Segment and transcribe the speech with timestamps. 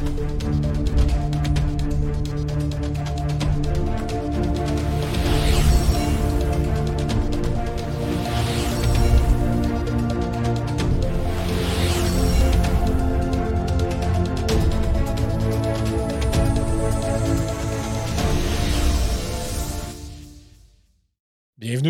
[0.00, 0.12] Bienvenue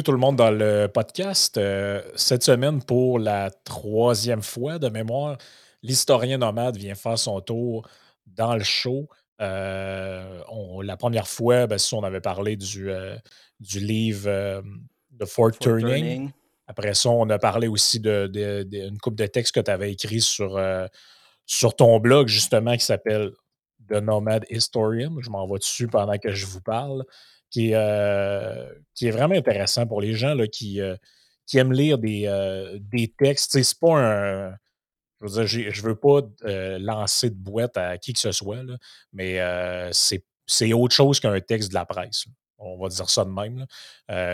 [0.02, 1.58] tout le monde dans le podcast.
[1.58, 5.38] Euh, cette semaine, pour la troisième fois de mémoire,
[5.82, 7.88] l'historien nomade vient faire son tour
[8.26, 9.08] dans le show.
[9.40, 10.42] Euh,
[10.82, 13.16] la première fois, ben, on avait parlé du, euh,
[13.58, 14.62] du livre
[15.10, 16.30] de Fort, Turning.
[16.66, 20.60] Après ça, on a parlé aussi d'une coupe de textes que tu avais écrit sur,
[21.46, 23.32] sur ton blog, justement, qui s'appelle
[23.88, 25.16] The Nomad Historian.
[25.20, 27.04] Je m'en vais dessus pendant que je vous parle
[27.50, 30.96] qui est, euh, qui est vraiment intéressant pour les gens là, qui, euh,
[31.46, 33.60] qui aiment lire des, euh, des textes.
[33.62, 34.54] C'est pas un.
[35.20, 36.20] Je veux dire, je veux pas
[36.78, 38.64] lancer de boîte à qui que ce soit,
[39.12, 39.38] mais
[39.92, 42.26] c'est autre chose qu'un texte de la presse.
[42.62, 43.66] On va dire ça de même.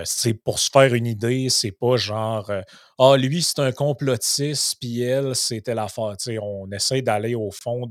[0.05, 2.51] c'est pour se faire une idée, c'est pas genre
[2.99, 6.17] Ah, lui, c'est un complotiste, puis elle, c'était l'affaire.
[6.43, 7.89] On essaie d'aller au fond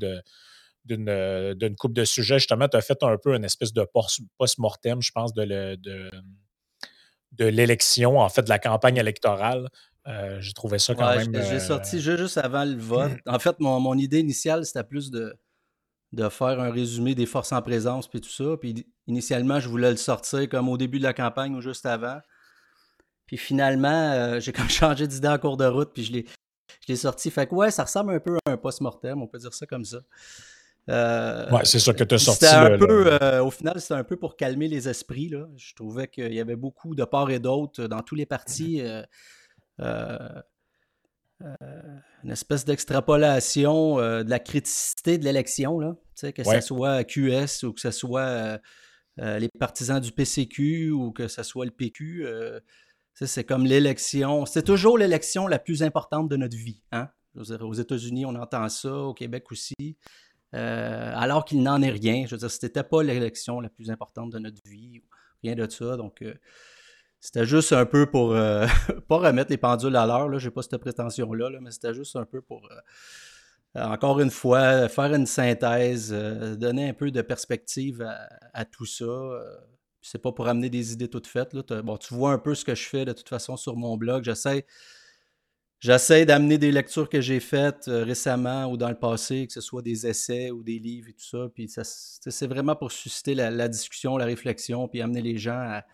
[0.88, 2.38] euh, d'une coupe de sujets.
[2.38, 3.88] Justement, tu as fait un peu une espèce de
[4.38, 5.80] post-mortem, je pense, de,
[7.40, 9.70] l'élection, en fait, de la campagne électorale.
[10.08, 11.34] Euh, j'ai trouvé ça quand même.
[11.34, 13.12] J'ai sorti euh, juste avant le vote.
[13.26, 15.36] En fait, mon, idée initiale, c'était plus de,
[16.12, 18.56] de faire un résumé des forces en présence puis tout ça.
[18.60, 22.20] Puis initialement, je voulais le sortir comme au début de la campagne ou juste avant.
[23.26, 26.26] Puis finalement, j'ai comme changé d'idée en cours de route, puis je l'ai,
[26.82, 27.32] je l'ai sorti.
[27.32, 29.86] Fait que ouais, ça ressemble un peu à un post-mortem, on peut dire ça comme
[29.86, 30.00] ça.
[30.90, 32.46] Euh, ouais, c'est ça que tu as sorti.
[32.46, 35.30] Un peu, euh, au final, c'était un peu pour calmer les esprits.
[35.30, 35.48] Là.
[35.56, 38.82] Je trouvais qu'il y avait beaucoup de part et d'autre dans tous les partis.
[38.82, 39.02] Euh,
[39.80, 40.44] une
[42.32, 45.96] espèce d'extrapolation de la criticité de l'élection, là.
[46.22, 48.60] que ce soit QS ou que ce soit
[49.18, 52.26] les partisans du PCQ ou que ce soit le PQ.
[53.14, 54.46] c'est comme l'élection.
[54.46, 56.82] C'est toujours l'élection la plus importante de notre vie.
[56.92, 57.10] Hein?
[57.38, 59.98] aux États-Unis, on entend ça, au Québec aussi.
[60.54, 62.26] Euh, alors qu'il n'en est rien.
[62.26, 65.02] Je veux dire, c'était pas l'élection la plus importante de notre vie,
[65.44, 65.98] rien de ça.
[65.98, 66.34] Donc, euh,
[67.26, 68.68] c'était juste un peu pour, euh,
[69.08, 72.26] pas remettre les pendules à l'heure, Je n'ai pas cette prétention-là, mais c'était juste un
[72.26, 72.70] peu pour,
[73.74, 78.08] encore une fois, faire une synthèse, donner un peu de perspective
[78.54, 79.06] à, tout ça.
[80.02, 81.56] c'est pas pour amener des idées toutes faites.
[81.56, 84.24] Bon, tu vois un peu ce que je fais de toute façon sur mon blog.
[84.24, 84.66] J'essaie
[85.86, 89.62] J'essaie d'amener des lectures que j'ai faites euh, récemment ou dans le passé, que ce
[89.62, 91.48] soit des essais ou des livres et tout ça.
[91.54, 95.86] Puis c'est vraiment pour susciter la, discussion, la réflexion, puis amener les gens à,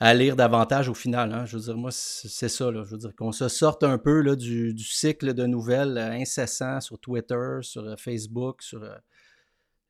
[0.00, 1.32] lire davantage au final.
[1.32, 1.46] Hein.
[1.46, 2.70] Je veux dire, moi, c'est ça.
[2.72, 6.80] Je veux dire qu'on se sorte un peu là, du, cycle de nouvelles euh, incessant
[6.80, 8.82] sur Twitter, sur euh, Facebook, sur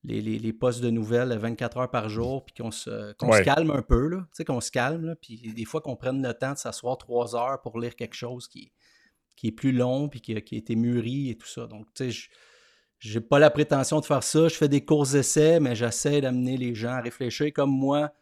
[0.05, 3.83] les, les, posts de nouvelles 24 heures par jour, puis qu'on se, se, calme un
[3.83, 7.34] peu, là, qu'on se calme, puis des fois qu'on prenne le temps de s'asseoir trois
[7.34, 8.71] heures pour lire quelque chose qui,
[9.37, 11.67] qui est plus long puis qui a, été mûri et tout ça.
[11.67, 12.28] Donc, tu sais,
[12.99, 14.49] j'ai pas la prétention de faire ça.
[14.49, 18.12] Je fais des courts essais, mais j'essaie d'amener les gens à réfléchir comme moi.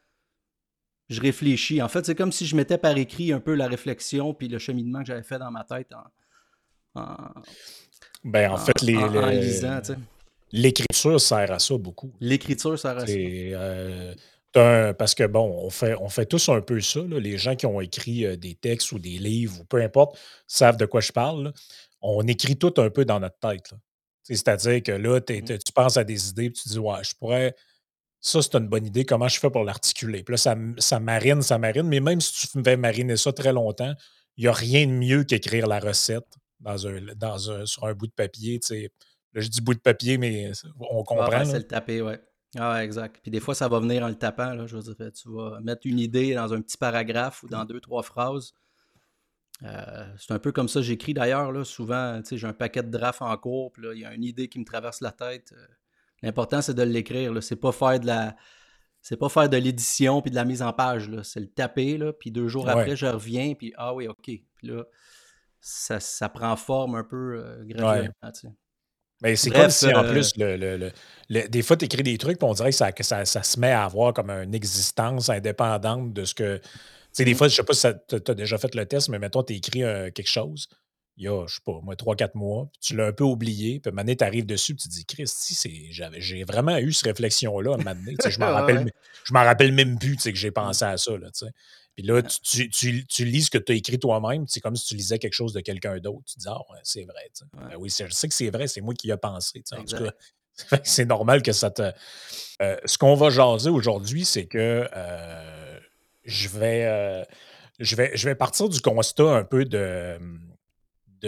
[1.09, 1.83] Je réfléchis.
[1.83, 4.59] En fait, c'est comme si je mettais par écrit un peu la réflexion puis le
[4.59, 6.05] cheminement que j'avais fait dans ma tête en,
[8.25, 8.97] ben, en, fait, les,
[9.41, 9.81] lisant.
[10.53, 12.13] L'écriture sert à ça beaucoup.
[12.21, 13.13] L'écriture sert à ça.
[14.57, 17.01] Euh, parce que, bon, on fait, on fait tous un peu ça.
[17.01, 20.17] Les gens qui ont écrit euh, des textes ou des livres ou peu importe
[20.47, 21.53] savent de quoi je parle.
[22.01, 23.73] On écrit tout un peu dans notre tête.
[24.23, 25.59] C'est-à-dire que là, mmh.
[25.59, 27.55] tu penses à des idées et tu dis, ouais, je pourrais.
[28.25, 29.05] Ça, c'est une bonne idée.
[29.05, 30.23] Comment je fais pour l'articuler?
[30.23, 31.83] Puis là, ça, ça, marine, ça marine.
[31.83, 33.93] Mais même si tu fais mariner ça très longtemps,
[34.39, 36.27] il n'y a rien de mieux qu'écrire la recette
[36.59, 38.59] dans un, dans un, sur un bout de papier.
[38.71, 38.79] Là,
[39.43, 41.45] je dis bout de papier, mais on comprend.
[41.45, 42.19] c'est le taper, ouais.
[42.57, 43.19] Ah, exact.
[43.21, 44.55] Puis des fois, ça va venir en le tapant.
[44.55, 47.67] Là, je veux dire, tu vas mettre une idée dans un petit paragraphe ou dans
[47.67, 48.55] deux, trois phrases.
[49.65, 51.67] Euh, c'est un peu comme ça j'écris d'ailleurs.
[51.67, 54.49] Souvent, j'ai un paquet de drafts en cours, puis là, il y a une idée
[54.49, 55.53] qui me traverse la tête.
[55.53, 55.67] Euh,
[56.25, 57.33] l'important, c'est de l'écrire.
[57.43, 58.37] C'est pas faire de la.
[59.01, 61.11] C'est pas faire de l'édition puis de la mise en page.
[61.23, 64.25] C'est le taper, là, puis deux jours après, je reviens, puis ah oui, OK.
[64.25, 64.85] Puis là,
[65.61, 68.11] ça, ça prend forme un peu euh, graduellement.
[69.23, 70.91] Mais c'est comme si, en euh, plus, le,
[71.49, 73.85] des fois, tu écris des trucs, puis on dirait que, ça, ça, se met à
[73.85, 76.59] avoir comme une existence indépendante de ce que.
[76.59, 76.69] Tu
[77.13, 77.37] sais, des mmh.
[77.37, 79.85] fois, je sais pas si tu as déjà fait le test, mais mettons, tu écris
[79.85, 80.69] euh, quelque chose,
[81.17, 83.79] il y a, je sais pas, moi, 3-4 mois, puis tu l'as un peu oublié,
[83.81, 87.73] puis maintenant, tu arrives dessus, puis tu te dis, Christy, j'ai vraiment eu cette réflexion-là
[87.73, 88.17] à un moment donné.
[88.29, 88.91] Je m'en rappelle,
[89.33, 90.55] rappelle même plus que j'ai mmh.
[90.55, 91.17] pensé à ça.
[91.17, 91.31] Là,
[91.95, 94.87] puis là, tu, tu, tu, lis ce que tu as écrit toi-même, c'est comme si
[94.87, 96.25] tu lisais quelque chose de quelqu'un d'autre.
[96.27, 97.31] Tu dis, ah, ouais, c'est vrai.
[97.53, 99.63] Ben oui, je sais que c'est vrai, c'est moi qui y ai pensé.
[99.73, 101.93] En tout cas, c'est normal que ça te.
[102.63, 105.79] Euh, ce qu'on va jaser aujourd'hui, c'est que euh,
[106.25, 107.25] je, vais,
[107.79, 110.19] je, vais, je vais partir du constat un peu de.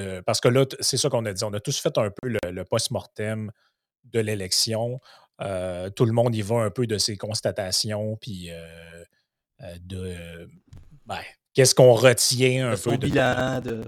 [0.00, 1.44] De parce que là, c'est ça qu'on a dit.
[1.44, 3.50] On a tous fait un peu le, post-mortem
[4.04, 5.00] de l'élection.
[5.38, 8.50] tout le monde y va un peu de ses constatations, puis
[9.80, 10.48] de.
[11.06, 11.20] Ben,
[11.54, 13.84] qu'est-ce qu'on retient un de peu son bilan, de.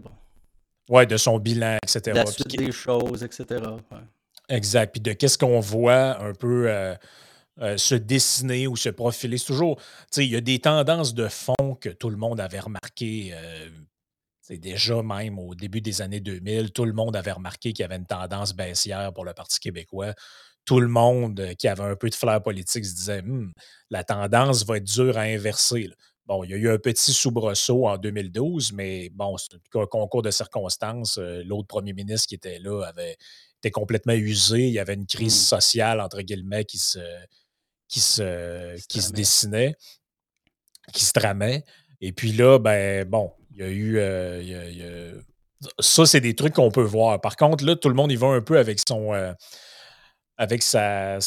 [0.89, 2.01] Ouais, de son bilan, etc.
[2.13, 3.61] De la suite des choses, etc.
[4.49, 4.93] Exact.
[4.93, 6.95] Puis de qu'est-ce qu'on voit un peu euh,
[7.61, 9.37] euh, se dessiner ou se profiler.
[9.37, 12.41] C'est toujours, tu sais, il y a des tendances de fond que tout le monde
[12.41, 13.35] avait remarqué.
[14.49, 17.83] C'est euh, déjà même au début des années 2000, tout le monde avait remarqué qu'il
[17.83, 20.15] y avait une tendance baissière pour le Parti québécois.
[20.65, 23.53] Tout le monde qui avait un peu de flair politique se disait «Hum,
[23.91, 25.91] la tendance va être dure à inverser.
[26.27, 30.21] Bon, il y a eu un petit soubresaut en 2012, mais bon, c'est un concours
[30.21, 31.17] de circonstances.
[31.17, 33.17] Euh, l'autre premier ministre qui était là avait
[33.59, 34.67] été complètement usé.
[34.67, 35.45] Il y avait une crise mmh.
[35.47, 36.99] sociale, entre guillemets, qui se,
[37.89, 39.75] qui se, qui se dessinait,
[40.93, 41.65] qui se tramait.
[42.03, 43.99] Et puis là, ben bon, il y a eu.
[43.99, 45.21] Euh,
[45.81, 47.21] ça, c'est des trucs qu'on peut voir.
[47.21, 49.15] Par contre, là, tout le monde y va un peu avec son.
[49.15, 49.33] Euh,
[50.37, 51.19] avec sa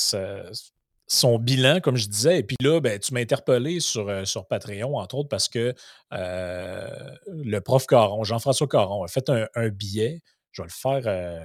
[1.07, 2.39] son bilan, comme je disais.
[2.39, 5.75] Et puis là, ben, tu m'as interpellé sur, euh, sur Patreon, entre autres, parce que
[6.11, 10.21] le prof Caron, Jean-François Caron, a fait un, billet.
[10.53, 11.01] Je vais le faire,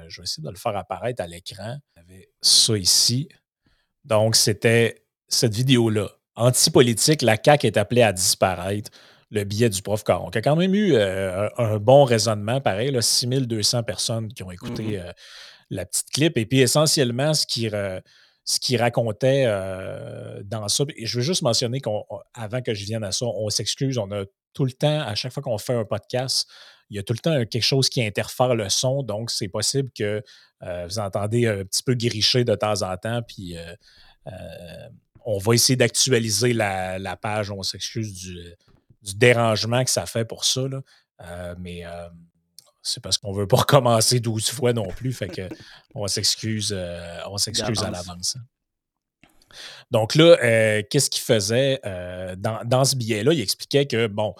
[0.09, 1.79] je vais essayer de le faire apparaître à l'écran.
[1.97, 3.29] avait ça ici.
[4.05, 6.11] Donc, c'était cette vidéo-là.
[6.37, 8.93] Antipolitique, la CAQ est appelée à disparaître.
[9.31, 13.03] Le billet du prof Caron, qui a quand même eu un, bon raisonnement, pareil, là,
[13.03, 15.13] 6200 personnes qui ont écouté mmh
[15.71, 16.39] la petite clip.
[16.39, 17.69] Et puis, essentiellement, ce qui
[18.49, 20.85] ce qu'il racontait euh, dans ça.
[20.97, 23.99] Et je veux juste mentionner qu'avant que je vienne à ça, on s'excuse.
[23.99, 24.25] On a
[24.55, 26.49] tout le temps, à chaque fois qu'on fait un podcast,
[26.89, 29.03] il y a tout le temps quelque chose qui interfère le son.
[29.03, 30.23] Donc, c'est possible que
[30.63, 33.21] euh, vous entendez un petit peu gricher de temps en temps.
[33.27, 33.75] Puis, euh,
[35.25, 37.51] on va essayer d'actualiser la, page.
[37.51, 38.39] On s'excuse du,
[39.15, 40.63] dérangement que ça fait pour ça.
[41.59, 41.85] mais
[42.87, 45.13] c'est parce qu'on ne veut pas recommencer 12 fois non plus.
[45.13, 45.49] Fait que
[45.95, 48.37] on s'excuse, euh, on s'excuse à l'avance.
[49.91, 53.33] Donc là, euh, qu'est-ce qu'il faisait euh, dans, ce billet-là?
[53.33, 54.35] Il expliquait que, bon,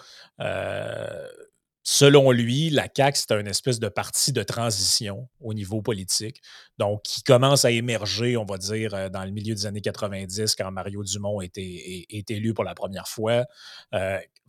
[1.83, 6.41] selon lui, la CAQ, c'est une espèce de parti de transition au niveau politique.
[6.77, 10.71] Donc, qui commence à émerger, on va dire, dans le milieu des années 90, quand
[10.71, 13.45] Mario Dumont est, est élu pour la première fois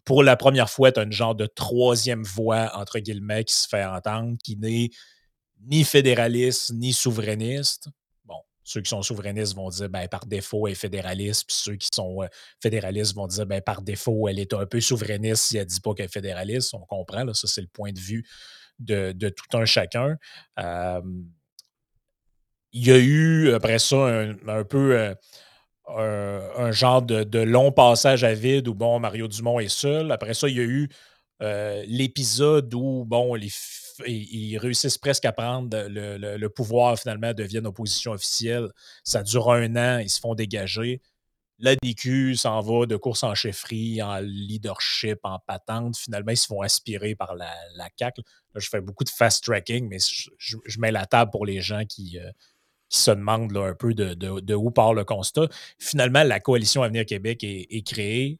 [0.08, 3.68] pour la première fois, tu as une genre de troisième voix, entre guillemets, qui se
[3.68, 4.88] fait entendre, qui n'est
[5.66, 7.90] ni fédéraliste, ni souverainiste.
[8.24, 11.76] Bon, ceux qui sont souverainistes vont dire, ben, par défaut, elle est fédéraliste, puis ceux
[11.76, 12.26] qui sont euh,
[12.58, 15.80] fédéralistes vont dire, ben, par défaut, elle est un peu souverainiste si elle ne dit
[15.80, 16.72] pas qu'elle est fédéraliste.
[16.72, 18.26] On comprend, là, ça, c'est le point de vue
[18.78, 20.16] de, tout un chacun.
[20.56, 21.22] il
[22.72, 24.98] y a eu, après ça, un, peu...
[24.98, 25.14] Euh,
[25.96, 30.12] un, genre de, long passage à vide où, bon, Mario Dumont est seul.
[30.12, 30.88] Après ça, il y a eu
[31.42, 33.36] euh, l'épisode où, bon,
[34.06, 38.68] ils réussissent presque à prendre le, pouvoir, finalement, deviennent opposition officielle.
[39.04, 41.00] Ça dure un an, ils se font dégager.
[41.60, 45.96] La DQ s'en va de course en chefferie, en leadership, en patente.
[45.96, 47.88] Finalement, ils se font aspirer par la, la.
[48.00, 48.12] Là,
[48.54, 49.98] je fais beaucoup de fast-tracking, mais
[50.38, 52.30] je, mets la table pour les gens qui, euh,
[52.88, 55.48] qui se demandent un peu de, où part le constat.
[55.78, 58.38] Finalement, la coalition Avenir Québec est, créée.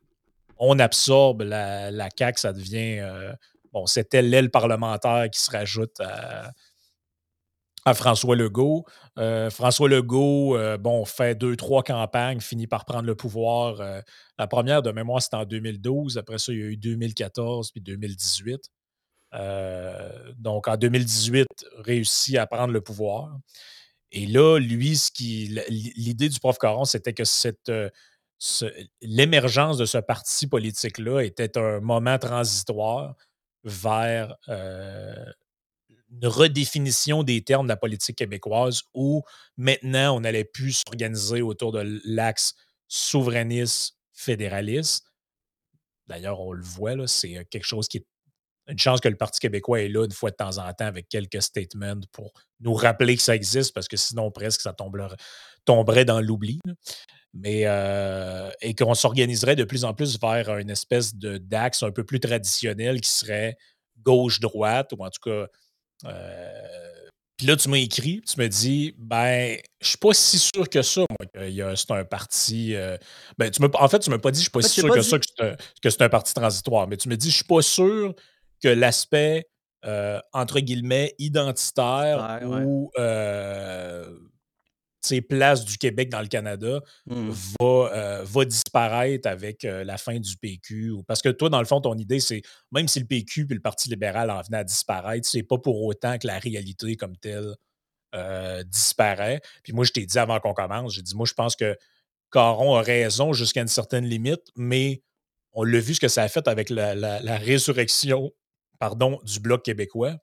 [0.57, 2.99] On absorbe la, la CAQ, ça devient.
[3.01, 3.33] Euh,
[3.73, 6.53] bon, c'était l'aile parlementaire qui se rajoute à,
[7.95, 8.85] François Legault.
[9.19, 14.03] Euh, François Legault, euh, bon, fait deux, trois campagnes, finit par prendre le pouvoir.
[14.39, 16.19] la première, de mémoire, c'était en 2012.
[16.19, 18.61] Après ça, il y a eu 2014 puis 2018.
[20.37, 21.47] donc, en 2018,
[21.79, 23.39] réussit à prendre le pouvoir.
[24.13, 27.25] Et là, lui, ce qui, l'idée du prof Caron, c'était que
[27.69, 27.91] euh,
[29.03, 33.17] l'émergence de ce parti politique-là était un moment transitoire
[33.65, 35.25] vers euh,
[36.11, 39.23] une redéfinition des termes de la politique québécoise où
[39.57, 42.55] maintenant on allait plus s'organiser autour de l'axe
[42.89, 45.05] souverainiste-fédéraliste.
[46.07, 48.07] D'ailleurs, on le voit, c'est quelque chose qui est
[48.69, 51.09] une chance que le Parti québécois est là une fois de temps en temps avec
[51.09, 56.21] quelques statements pour nous rappeler que ça existe, parce que sinon, presque, ça tomberait, dans
[56.21, 56.61] l'oubli.
[57.35, 62.05] Mais euh, et qu'on s'organiserait de plus en plus vers une espèce d'axe un peu
[62.05, 63.57] plus traditionnel qui serait
[64.03, 65.47] gauche-droite, ou en tout cas.
[66.07, 70.69] Euh, puis là, tu m'as écrit, tu me dis, ben, je suis pas si sûr
[70.69, 72.75] que ça, moi, que c'est un parti.
[72.75, 72.97] Euh,
[73.39, 75.19] ben, tu en fait, tu m'as pas dit, je suis pas si sûr que ça,
[75.19, 78.13] que c'est un, parti transitoire, mais tu me dis, je suis pas sûr
[78.63, 79.49] que l'aspect,
[79.85, 82.91] euh, entre guillemets, identitaire ou
[85.27, 87.31] place du Québec dans le Canada mmh.
[87.61, 90.97] va, euh, va disparaître avec euh, la fin du PQ.
[91.07, 93.61] Parce que toi, dans le fond, ton idée, c'est même si le PQ et le
[93.61, 97.55] Parti libéral en venaient à disparaître, c'est pas pour autant que la réalité comme telle
[98.15, 99.41] euh, disparaît.
[99.63, 101.77] Puis moi, je t'ai dit avant qu'on commence, j'ai dit, moi, je pense que
[102.31, 105.03] Caron a raison jusqu'à une certaine limite, mais
[105.53, 108.31] on l'a vu ce que ça a fait avec la, la résurrection
[108.79, 110.17] pardon, du Bloc québécois.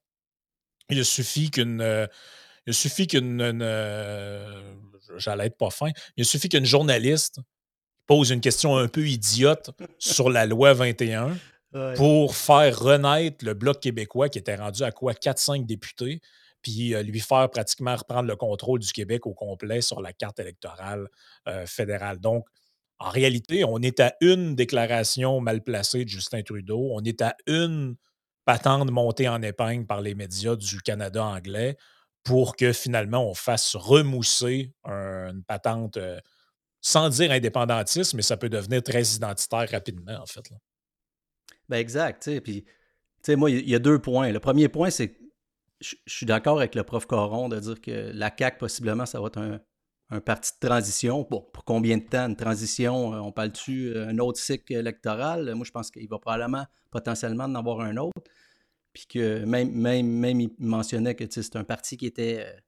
[0.90, 2.08] Il suffit qu'une
[2.68, 3.42] il suffit qu'une.
[3.42, 4.76] Euh,
[5.18, 5.92] j'allais être pas fin.
[6.18, 7.40] Il suffit qu'une journaliste
[8.08, 11.38] pose une question un peu idiote sur la loi 21
[11.96, 16.22] pour faire renaître le Bloc québécois qui était rendu à quoi 4-5 députés,
[16.62, 20.40] puis euh, lui faire pratiquement reprendre le contrôle du Québec au complet sur la carte
[20.40, 21.10] électorale
[21.50, 22.20] euh, fédérale.
[22.20, 22.48] Donc,
[23.00, 27.36] en réalité, on est à une déclaration mal placée de Justin Trudeau, on est à
[27.46, 27.98] une
[28.46, 31.78] patente montée en épingle par les médias du Canada anglais
[32.24, 36.20] pour que finalement on fasse remousser une patente euh,
[36.82, 40.44] sans dire indépendantiste, mais ça peut devenir très identitaire rapidement, en fait.
[41.68, 42.30] Ben exact.
[42.42, 42.66] Puis,
[43.30, 44.32] moi, il y, a deux points.
[44.32, 45.24] Le premier point, c'est que
[45.82, 49.28] je suis d'accord avec le prof Coron de dire que la CAQ, possiblement, ça va
[49.28, 49.40] être
[50.10, 51.28] un, parti de transition.
[51.30, 55.54] Bon, pour combien de temps une transition euh, On parle-tu euh, un autre cycle électoral?
[55.56, 58.22] Moi, je pense qu'il va probablement, potentiellement, en avoir un autre.
[58.96, 62.60] Puis que même, même, même il mentionnait que c'est un parti qui était, euh,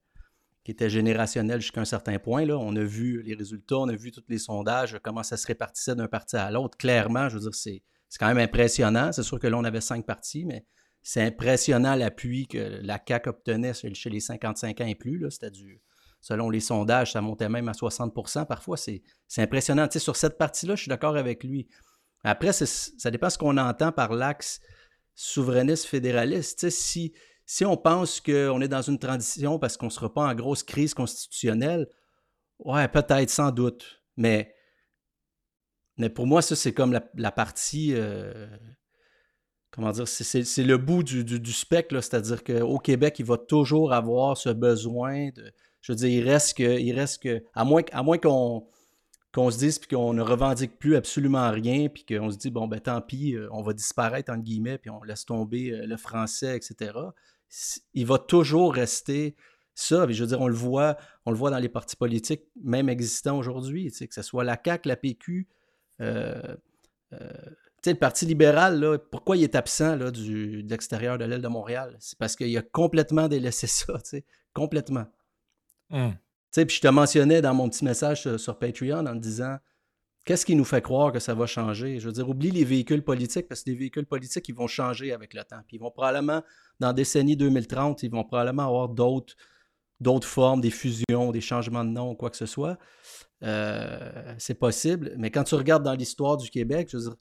[0.62, 2.44] qui était générationnel jusqu'à un certain point.
[2.44, 2.58] Là.
[2.58, 5.94] On a vu les résultats, on a vu tous les sondages, comment ça se répartissait
[5.94, 6.76] d'un parti à l'autre.
[6.76, 7.82] Clairement, je veux dire, c'est,
[8.20, 9.10] quand même impressionnant.
[9.10, 10.66] C'est sûr que là, on avait cinq partis, mais
[11.00, 15.24] c'est impressionnant l'appui que la CAQ obtenait chez les 55 ans et plus.
[15.30, 15.80] C'était du,
[16.20, 19.02] selon les sondages, ça montait même à 60% Parfois, c'est,
[19.38, 19.88] impressionnant.
[19.90, 21.68] sur cette partie-là, je suis d'accord avec lui.
[22.22, 24.60] Après, ça dépend ce qu'on entend par l'axe
[25.18, 26.70] souverainiste fédéraliste.
[26.70, 27.12] si,
[27.44, 30.62] si on pense qu'on est dans une transition parce qu'on ne sera pas en grosse
[30.62, 31.88] crise constitutionnelle,
[32.60, 34.00] ouais, peut-être, sans doute.
[34.16, 34.54] Mais,
[35.96, 37.94] mais pour moi, ça, c'est comme la, partie.
[37.94, 38.46] Euh,
[39.72, 44.36] comment dire, c'est le bout du, du, spectre, c'est-à-dire qu'au Québec, il va toujours avoir
[44.36, 45.52] ce besoin de.
[45.80, 47.42] Je veux dire, il reste que.
[47.54, 48.68] À moins, à moins qu'on
[49.32, 52.66] qu'on se dise puis qu'on ne revendique plus absolument rien, puis qu'on se dit, bon,
[52.66, 55.96] ben tant pis, euh, on va disparaître, entre guillemets, puis on laisse tomber euh, le
[55.96, 56.92] français, etc.
[57.94, 59.36] Il va toujours rester
[59.74, 60.06] ça.
[60.08, 64.22] je veux dire, on le voit, dans les partis politiques, même existants aujourd'hui, que ce
[64.22, 65.48] soit la CAQ, la PQ,
[66.00, 66.56] euh,
[67.86, 71.96] le Parti libéral, pourquoi il est absent là, de l'extérieur de l'aile de Montréal?
[72.00, 73.94] C'est parce qu'il a complètement délaissé ça,
[74.52, 75.06] complètement.
[76.52, 79.58] Puis je te mentionnais dans mon petit message sur, Patreon en disant
[80.24, 82.00] qu'est-ce qui nous fait croire que ça va changer?
[82.00, 85.12] Je veux dire, oublie les véhicules politiques parce que les véhicules politiques, ils vont changer
[85.12, 85.60] avec le temps.
[85.66, 86.42] Puis ils vont probablement,
[86.80, 89.34] dans la décennie 2030, ils vont probablement avoir d'autres,
[90.00, 92.78] d'autres formes, des fusions, des changements de nom, quoi que ce soit.
[93.42, 95.14] Euh, c'est possible.
[95.16, 97.16] Mais quand tu regardes dans l'histoire du Québec, je veux dire,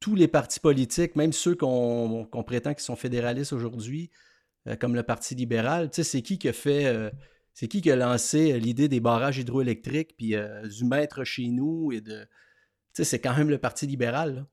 [0.00, 4.10] tous les partis politiques, même ceux qu'on, prétend qui sont fédéralistes aujourd'hui,
[4.66, 6.86] euh, comme le Parti libéral, tu sais, c'est qui qui a fait.
[6.86, 7.10] Euh,
[7.54, 11.48] c'est qui qui a lancé euh, l'idée des barrages hydroélectriques, puis euh, du maître chez
[11.48, 12.22] nous et de.
[12.22, 12.28] Tu
[13.02, 14.46] sais, c'est quand même le Parti libéral.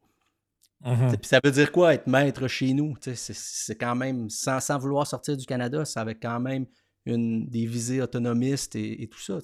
[0.82, 2.96] Mmh puis ça veut dire quoi être maître chez nous?
[3.02, 6.68] C'est quand même, sans, sans, vouloir sortir du Canada, ça avait quand même
[7.06, 9.40] une, des visées autonomistes et, tout ça.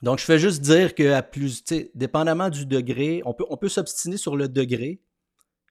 [0.00, 1.62] Donc, je fais juste dire que, plus,
[1.94, 5.02] dépendamment du degré, on peut, on peut s'obstiner sur le degré,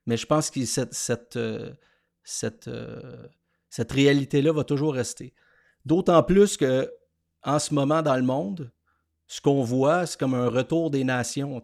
[0.06, 1.74] mais je pense que cette, cette, euh,
[2.24, 2.70] cette,
[3.72, 5.34] cette réalité-là va toujours rester.
[5.88, 6.92] D'autant plus que
[7.44, 8.74] en ce moment dans le monde,
[9.26, 11.62] ce qu'on voit, c'est comme un retour des nations.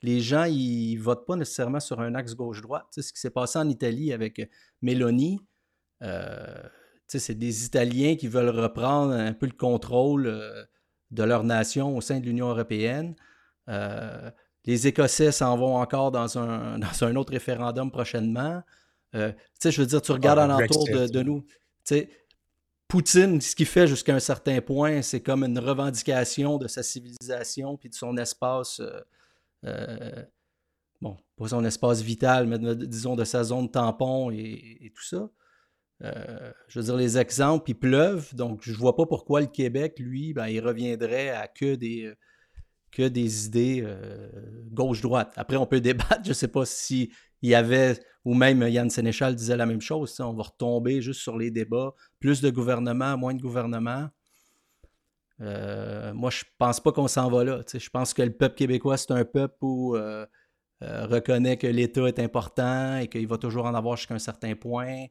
[0.00, 2.86] les gens, ils ne votent pas nécessairement sur un axe gauche-droite.
[2.92, 5.38] Ce qui s'est passé en Italie avec Mélanie,
[6.02, 6.62] euh,
[7.06, 10.64] c'est des Italiens qui veulent reprendre un peu le contrôle euh,
[11.10, 13.14] de leur nation au sein de l'Union européenne.
[13.68, 14.30] Euh,
[14.64, 18.62] les Écossais s'en vont encore dans un, dans un autre référendum prochainement.
[19.12, 21.44] je veux dire, tu regardes en ah, alentour de, de, nous.
[22.92, 27.78] Poutine, ce qu'il fait jusqu'à un certain point, c'est comme une revendication de sa civilisation
[27.78, 29.00] puis de son espace, euh,
[29.64, 30.22] euh,
[31.00, 35.30] bon, pas son espace vital, mais disons de sa zone tampon et, tout ça.
[36.02, 39.98] Euh, je veux dire, les exemples, ils pleuvent, donc je vois pas pourquoi le Québec,
[39.98, 42.12] lui, ben, il reviendrait à que des,
[42.90, 43.88] que des idées
[44.70, 45.32] gauche-droite.
[45.36, 49.34] Après, on peut débattre, je sais pas si il y avait, ou même Yann Sénéchal
[49.34, 53.34] disait la même chose, on va retomber juste sur les débats, plus de gouvernement, moins
[53.34, 54.08] de gouvernement.
[55.40, 57.60] Euh, moi, je pense pas qu'on s'en va là.
[57.72, 60.24] Je pense que le peuple québécois, c'est un peuple où euh,
[60.82, 64.54] euh, reconnaît que l'État est important et qu'il va toujours en avoir jusqu'à un certain
[64.54, 65.06] point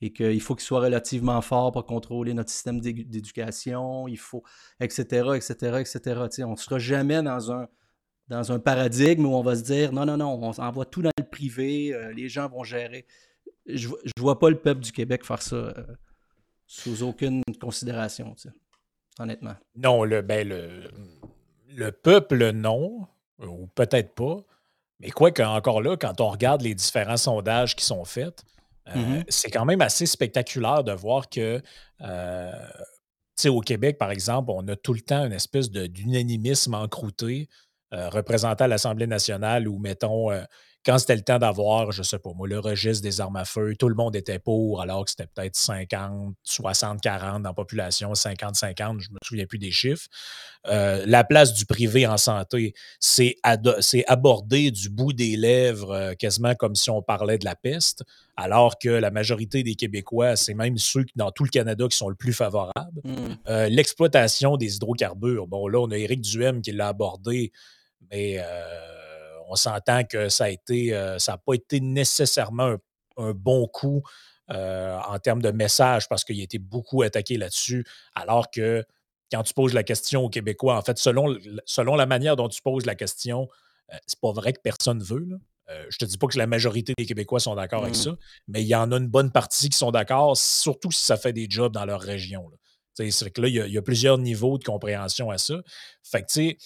[0.00, 4.42] et qu'il faut qu'il soit relativement fort pour contrôler notre système d'éducation, il faut,
[4.80, 6.44] etc., etc., etc.
[6.44, 7.66] on ne sera jamais dans un,
[8.28, 11.12] dans un paradigme où on va se dire non, non, non, on envoie tout dans
[11.18, 13.06] le privé, euh, les gens vont gérer.
[13.66, 15.72] Je ne vois pas le peuple du Québec faire ça euh,
[16.66, 18.34] sous aucune considération,
[19.18, 19.54] honnêtement.
[19.76, 20.90] Non, le, ben, le,
[21.68, 23.06] le peuple, non,
[23.38, 24.38] ou peut-être pas.
[24.98, 28.44] Mais quoi qu'encore là, quand on regarde les différents sondages qui sont faits,
[28.88, 29.24] euh, mm-hmm.
[29.28, 31.60] c'est quand même assez spectaculaire de voir que,
[33.44, 37.48] au Québec, par exemple, on a tout le temps une espèce d'unanimisme encrouté
[37.96, 40.30] euh, représentant à l'Assemblée nationale où, mettons,
[40.86, 43.74] quand c'était le temps d'avoir, je sais pas moi, le registre des armes à feu,
[43.76, 48.14] tout le monde était pour, alors que c'était peut-être 50, 60, 40 dans la population,
[48.14, 50.06] 50, 50, je me souviens plus des chiffres.
[50.68, 53.34] Euh, la place du privé en santé, c'est
[54.06, 58.04] abordé du bout des lèvres, euh, quasiment comme si on parlait de la peste,
[58.36, 62.08] alors que la majorité des Québécois, c'est même ceux dans tout le Canada qui sont
[62.08, 63.02] le plus favorables.
[63.48, 67.50] Euh, l'exploitation des hydrocarbures, bon là, on a Éric Duhem qui l'a abordé,
[68.10, 68.40] mais
[69.48, 72.76] on s'entend que ça a été, euh, ça n'a pas été nécessairement
[73.16, 74.02] un, bon coup
[74.50, 77.84] euh, en termes de message parce qu'il a été beaucoup attaqué là-dessus,
[78.14, 78.84] alors que
[79.32, 82.62] quand tu poses la question aux Québécois, en fait, selon, selon la manière dont tu
[82.62, 83.48] poses la question,
[83.92, 85.26] euh, c'est pas vrai que personne veut.
[85.88, 88.02] je te dis pas que la majorité des Québécois sont d'accord avec mmh.
[88.02, 88.16] ça,
[88.48, 91.32] mais il y en a une bonne partie qui sont d'accord, surtout si ça fait
[91.32, 92.50] des jobs dans leur région.
[92.94, 95.56] C'est que là, il y, y, a, plusieurs niveaux de compréhension à ça.
[96.02, 96.58] Fait que, tu sais,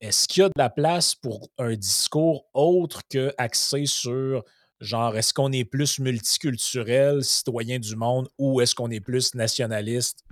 [0.00, 4.44] est-ce qu'il y a de la place pour un discours autre que axé sur
[4.80, 10.24] genre est-ce qu'on est plus multiculturel, citoyen du monde, ou est-ce qu'on est plus nationaliste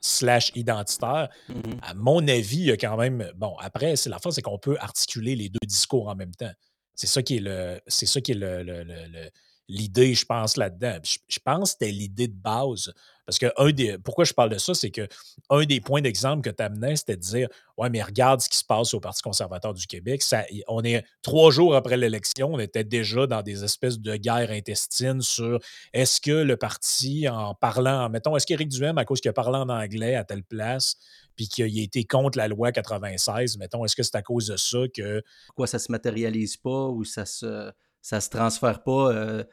[0.00, 1.28] slash identitaire?
[1.48, 3.30] Mmh à mon avis, il y a quand même.
[3.36, 6.52] Bon, après, c'est la force, c'est qu'on peut articuler les deux discours en même temps.
[6.94, 7.80] C'est ça qui est le.
[7.86, 9.30] C'est ça qui est le
[9.68, 10.98] l'idée, je pense, là-dedans.
[11.02, 12.92] Je, pense que c'était l'idée de base.
[13.26, 13.98] Parce que un des.
[13.98, 15.08] Pourquoi je parle de ça, c'est que
[15.50, 18.58] un des points d'exemple que tu amenais, c'était de dire Ouais, mais regarde ce qui
[18.58, 20.22] se passe au Parti conservateur du Québec.
[20.22, 24.50] Ça, on est trois jours après l'élection, on était déjà dans des espèces de guerres
[24.50, 25.58] intestines sur
[25.92, 29.58] est-ce que le parti, en parlant, mettons, est-ce qu'Éric Duhem, à cause qu'il a parlé
[29.58, 30.96] en anglais à telle place,
[31.36, 34.56] puis qu'il a été contre la loi 96, mettons, est-ce que c'est à cause de
[34.56, 35.22] ça que.
[35.46, 37.72] Pourquoi ça se matérialise pas ou ça se
[38.04, 39.44] ça se transfère pas euh,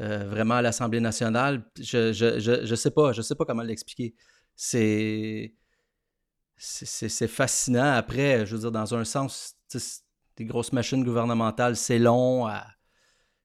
[0.00, 1.64] euh, vraiment à l'Assemblée nationale.
[1.78, 4.14] Je, je, sais pas, je sais pas comment l'expliquer.
[4.54, 5.54] C'est
[6.56, 7.92] c'est fascinant.
[7.92, 9.56] Après, je veux dire, dans un sens,
[10.36, 12.66] des grosses machines gouvernementales, c'est long à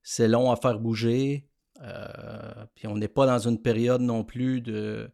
[0.01, 1.47] c'est long à faire bouger.
[1.81, 5.11] Euh, puis on n'est pas dans une période non plus de,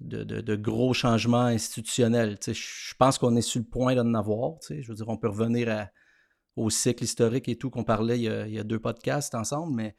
[0.00, 2.38] de, gros changements institutionnels.
[2.46, 4.54] Je pense qu'on est sur le point d'en avoir.
[4.68, 5.88] Je veux dire, on peut revenir
[6.56, 9.96] au cycle historique et tout qu'on parlait il y, a, deux podcasts ensemble, mais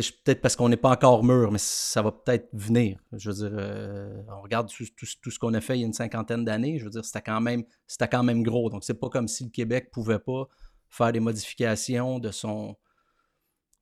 [0.00, 2.98] peut-être parce qu'on n'est pas encore mûr, mais ça va peut-être venir.
[3.12, 5.92] Je veux dire, euh, on regarde tout, ce qu'on a fait il y a une
[5.92, 7.64] cinquantaine d'années, je veux dire, c'était quand même,
[8.10, 8.70] quand même gros.
[8.70, 10.48] Donc, c'est pas comme si le Québec pouvait pas
[10.88, 12.76] faire des modifications de son,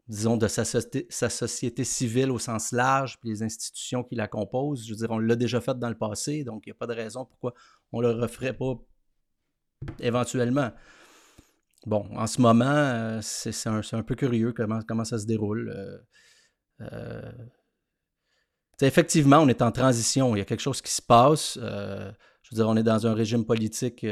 [0.09, 4.85] de sa, sa société civile au sens large, puis les institutions qui la composent.
[4.85, 6.87] Je veux dire, on l'a déjà fait dans le passé, donc il n'y a pas
[6.87, 7.55] de raison pourquoi
[7.93, 8.75] on le referait pas
[10.01, 10.73] éventuellement.
[11.87, 15.73] Bon, en ce moment, euh, c'est un, peu curieux comment, comment ça se déroule.
[15.75, 15.99] Euh,
[16.93, 17.33] euh,
[18.83, 20.37] effectivement, on est en transition.
[20.37, 21.59] Il y a quelque chose qui se passe.
[21.59, 24.07] je veux dire, on est dans un régime politique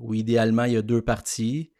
[0.00, 1.72] où idéalement, il y a deux partis.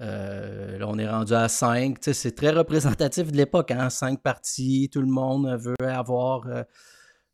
[0.00, 1.98] là, on est rendu à cinq.
[2.00, 3.70] C'est très représentatif de l'époque.
[3.70, 3.90] Hein?
[3.90, 6.48] Cinq partis, tout le monde veut avoir,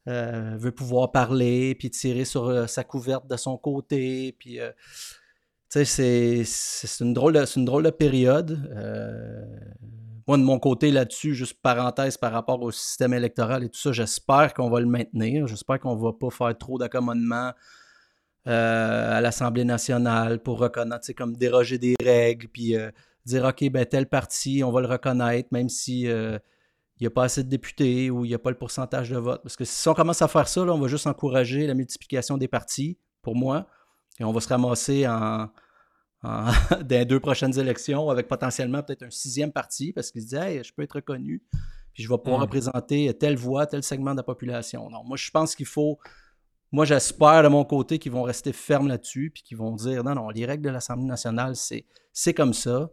[0.06, 4.36] veut pouvoir parler, puis tirer sur sa couverte de son côté.
[4.38, 4.58] Puis
[5.70, 6.44] c'est
[7.00, 8.68] une, drôle de, une drôle de période.
[8.74, 9.44] Euh,
[10.26, 13.92] moi, de mon côté, là-dessus, juste parenthèse par rapport au système électoral et tout ça,
[13.92, 15.46] j'espère qu'on va le maintenir.
[15.46, 17.52] J'espère qu'on ne va pas faire trop d'accommodements
[18.46, 22.90] euh, à l'Assemblée nationale pour reconnaître, comme déroger des règles, puis euh,
[23.24, 26.40] dire, OK, ben tel parti, on va le reconnaître, même si il
[27.00, 29.40] n'y a pas assez de députés ou il n'y a pas le pourcentage de vote.
[29.42, 32.48] Parce que si on commence à faire ça, on va juste encourager la multiplication des
[32.48, 33.68] partis, pour moi.
[34.20, 35.50] Et on va se ramasser en,
[36.22, 36.52] dans
[36.88, 40.62] les deux prochaines élections avec potentiellement peut-être un sixième parti parce qu'il se dit hey,
[40.62, 41.42] je peux être reconnu,
[41.94, 44.90] puis je vais pouvoir représenter telle voix, tel segment de la population.
[44.90, 45.98] Non, moi, je pense qu'il faut.
[46.72, 50.14] Moi, j'espère de mon côté qu'ils vont rester fermes là-dessus, puis qu'ils vont dire non,
[50.14, 52.90] non, les règles de l'Assemblée nationale, c'est comme ça.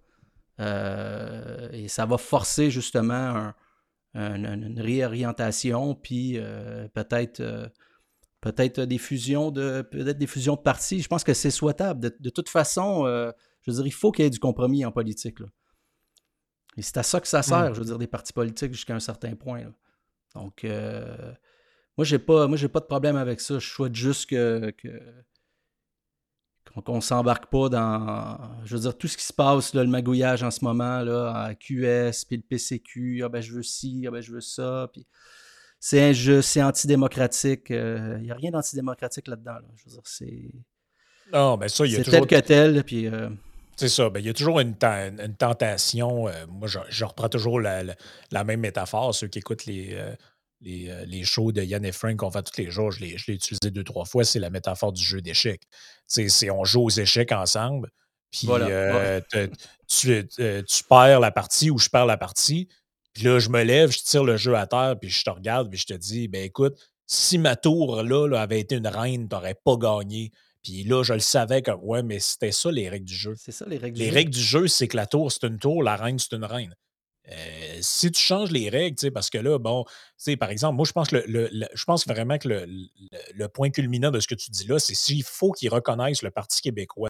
[0.59, 3.51] Euh, et ça va forcer justement
[4.15, 7.41] une réorientation, puis euh, peut-être.
[7.41, 7.67] Euh,
[8.51, 11.01] peut-être des fusions de peut-être des fusions de partis.
[11.01, 12.11] Je pense que c'est souhaitable.
[12.19, 13.31] De, toute façon, euh,
[13.61, 15.39] je veux dire, il faut qu'il y ait du compromis en politique.
[16.77, 17.43] Et c'est à ça que ça mmh.
[17.43, 19.63] sert, je veux dire, des partis politiques jusqu'à un certain point.
[20.35, 21.33] Donc, euh,
[21.97, 23.59] moi, j'ai pas, moi, j'ai pas de problème avec ça.
[23.59, 24.71] Je souhaite juste que,
[26.85, 30.51] qu'on s'embarque pas dans, je veux dire, tout ce qui se passe, le magouillage en
[30.51, 34.21] ce moment, là, à QS, puis le PCQ, ah ben je veux ci, ah ben
[34.21, 35.07] je veux ça, puis
[35.79, 37.67] c'est injuste, c'est antidémocratique.
[37.69, 39.57] Il euh, n'y a rien d'antidémocratique là-dedans.
[39.75, 40.51] Je veux dire, c'est.
[41.31, 42.27] Non, mais ça, il y a toujours.
[42.27, 43.07] tel que tel, puis.
[43.07, 43.29] Euh,
[43.75, 44.09] c'est ça.
[44.09, 46.27] Ben, il y a toujours une, tentation.
[46.27, 47.83] Euh, moi, je, reprends toujours la,
[48.43, 49.13] même métaphore.
[49.13, 49.95] Ceux qui écoutent les,
[50.61, 53.83] les, shows de Yann et Frank qu'on fait tous les jours, je l'ai utilisé deux,
[53.83, 54.23] trois fois.
[54.23, 55.61] C'est la métaphore du jeu d'échecs.
[56.07, 57.91] C'est on joue aux échecs ensemble.
[58.31, 58.47] Puis
[59.87, 62.67] tu, tu, perds la partie ou je perds la partie.
[63.17, 65.71] Puis là, je me lève, je tire le jeu à terre, puis je te regarde,
[65.71, 66.77] puis je te dis, ben écoute,
[67.07, 70.29] si ma tour là, avait été une reine, t'aurais pas gagné.
[70.61, 73.33] Puis là, je le savais que, ouais, mais c'était ça les règles du jeu.
[73.35, 74.11] C'est ça les règles les du jeu.
[74.11, 76.45] Les règles du jeu, c'est que la tour, c'est une tour, la reine, c'est une
[76.45, 76.75] reine.
[77.29, 79.83] Euh, si tu changes les règles, parce que là, bon,
[80.39, 84.19] par exemple, moi, je pense, que le, je pense vraiment que le, point culminant de
[84.19, 87.09] ce que tu dis là, c'est s'il faut qu'ils reconnaissent le Parti québécois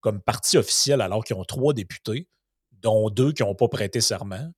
[0.00, 2.26] comme parti officiel alors qu'ils ont trois députés,
[2.70, 4.50] dont deux qui n'ont pas prêté serment,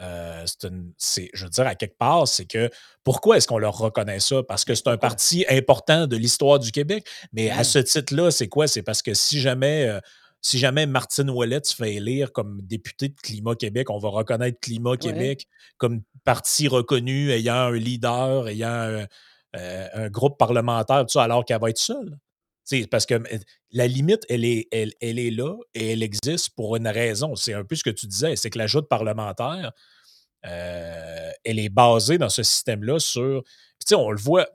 [0.00, 0.44] euh,
[0.96, 2.70] c'est je veux dire, à quelque part, c'est que
[3.04, 4.42] pourquoi est-ce qu'on leur reconnaît ça?
[4.42, 7.06] Parce que c'est un parti important de l'histoire du Québec.
[7.32, 8.66] Mais à ce titre-là, c'est quoi?
[8.66, 10.00] C'est parce que si jamais, euh,
[10.40, 14.58] si jamais Martine Ouellet se fait élire comme député de Climat Québec, on va reconnaître
[14.60, 19.06] Climat Québec comme parti reconnu, ayant un leader, ayant un,
[19.56, 22.16] euh, groupe parlementaire, tout ça, alors qu'elle va être seule.
[22.90, 23.22] Parce que
[23.72, 27.34] la limite, elle est, elle, est là et elle existe pour une raison.
[27.34, 29.72] C'est un peu ce que tu disais, c'est que l'ajout parlementaire,
[30.46, 33.42] euh, elle est basée dans ce système-là sur.
[33.92, 34.48] on le voit.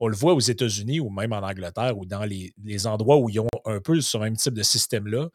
[0.00, 3.38] On le voit aux États-Unis ou même en Angleterre ou dans les, endroits où ils
[3.38, 5.28] ont un peu ce même type de système-là.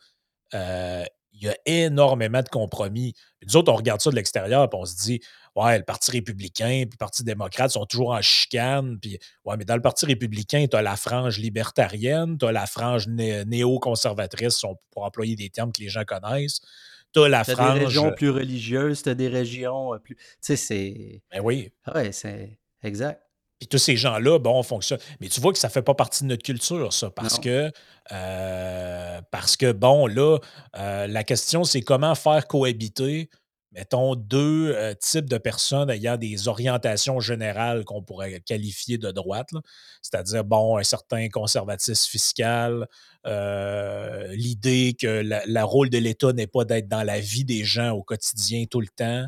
[0.54, 1.06] Euh,
[1.40, 3.14] il y a énormément de compromis.
[3.46, 5.20] nous autres, on regarde ça de l'extérieur et on se dit
[5.56, 9.00] Ouais, le Parti républicain puis le Parti démocrate sont toujours en chicane.
[9.00, 12.68] Puis, ouais, mais dans le Parti républicain, tu as la frange libertarienne, tu as la
[12.68, 16.62] frange néo-conservatrice, pour employer des termes que les gens connaissent
[17.14, 17.80] tu la frange.
[17.80, 20.16] des régions plus religieuses, tu des régions euh, plus.
[20.16, 21.22] Tu sais, c'est.
[21.32, 21.72] Ben oui.
[21.94, 23.22] Ouais, c'est exact.
[23.60, 25.00] Puis tous ces gens-là, bon, fonctionnent.
[25.20, 27.72] Mais tu vois que ça ne fait pas partie de notre culture, ça, parce que,
[28.12, 30.38] euh, parce que bon, là,
[30.78, 33.30] euh, la question, c'est comment faire cohabiter,
[33.72, 39.50] mettons, deux types de personnes ayant des orientations générales qu'on pourrait qualifier de droite,
[40.04, 42.88] c'est-à-dire, bon, un certain conservatisme fiscal,
[43.26, 48.04] l'idée que le rôle de l'État n'est pas d'être dans la vie des gens au
[48.04, 49.26] quotidien tout le temps.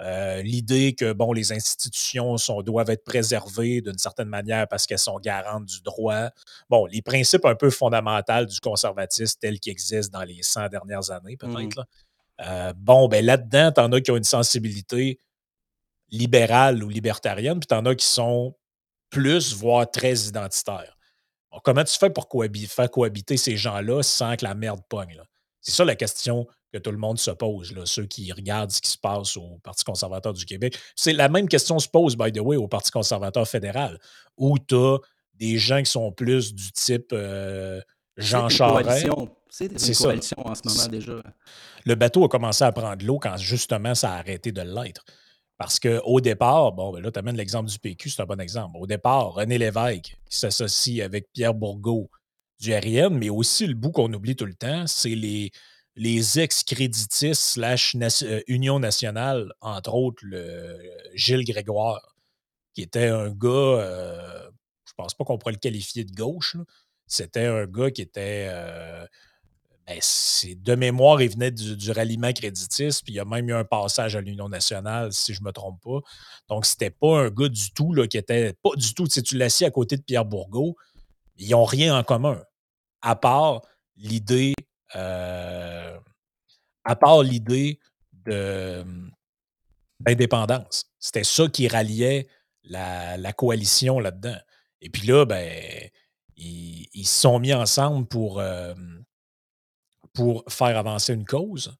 [0.00, 4.98] Euh, l'idée que bon, les institutions sont, doivent être préservées d'une certaine manière parce qu'elles
[4.98, 6.28] sont garantes du droit.
[6.70, 11.10] Bon, les principes un peu fondamentaux du conservatisme tels qu'ils existent dans les 100 dernières
[11.10, 11.80] années, peut-être.
[11.80, 11.84] Mmh.
[12.46, 15.18] Euh, bon, ben là-dedans, tu en as qui ont une sensibilité
[16.10, 18.54] libérale ou libertarienne, puis tu en as qui sont
[19.10, 20.96] plus, voire très identitaires.
[21.64, 22.28] comment tu fais pour
[22.68, 25.20] faire cohabiter ces gens-là sans que la merde pogne?
[25.60, 28.80] C'est ça la question que tout le monde se pose, là, ceux qui regardent ce
[28.80, 30.78] qui se passe au Parti conservateur du Québec.
[30.96, 33.98] C'est la même question se pose, by the way, au Parti conservateur fédéral,
[34.36, 34.98] où tu as
[35.34, 37.80] des gens qui sont plus du type euh,
[38.16, 39.08] Jean Charest.
[39.50, 41.22] C'est une coalition en ce moment déjà.
[41.86, 45.04] Le bateau a commencé à prendre l'eau quand justement ça a arrêté de l'être.
[45.56, 48.76] Parce qu'au départ, bon, ben là, tu amènes l'exemple du PQ, c'est un bon exemple.
[48.78, 52.10] Au départ, René Lévesque qui s'associe avec Pierre Bourgault
[52.60, 55.50] du RIM, mais aussi le bout qu'on oublie tout le temps, c'est les,
[55.98, 60.78] les ex-créditistes slash euh, Union nationale, entre autres le
[61.14, 62.14] Gilles Grégoire,
[62.72, 64.48] qui était un gars, euh,
[64.86, 66.56] je pense pas qu'on pourrait le qualifier de gauche,
[67.08, 69.04] c'était un gars qui était, euh,
[69.88, 69.98] ben,
[70.44, 74.14] de mémoire, il venait du, ralliement créditiste, puis il y a même eu un passage
[74.14, 75.98] à l'Union nationale, si je ne me trompe pas.
[76.48, 79.36] Donc, c'était pas un gars du tout là, qui était, pas du tout, si tu
[79.36, 80.76] l'assis à côté de Pierre Bourgault,
[81.38, 82.40] ils n'ont rien en commun,
[83.02, 83.62] à part
[83.96, 84.54] l'idée
[84.96, 85.98] euh,
[86.84, 87.78] à part l'idée
[90.00, 90.90] d'indépendance.
[90.98, 92.26] C'était ça qui ralliait
[92.64, 94.38] la, coalition là-dedans.
[94.80, 95.88] Et puis là, ben,
[96.36, 98.74] ils, se sont mis ensemble pour, euh,
[100.12, 101.76] pour faire avancer une cause.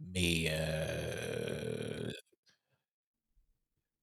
[0.00, 2.10] Mais euh,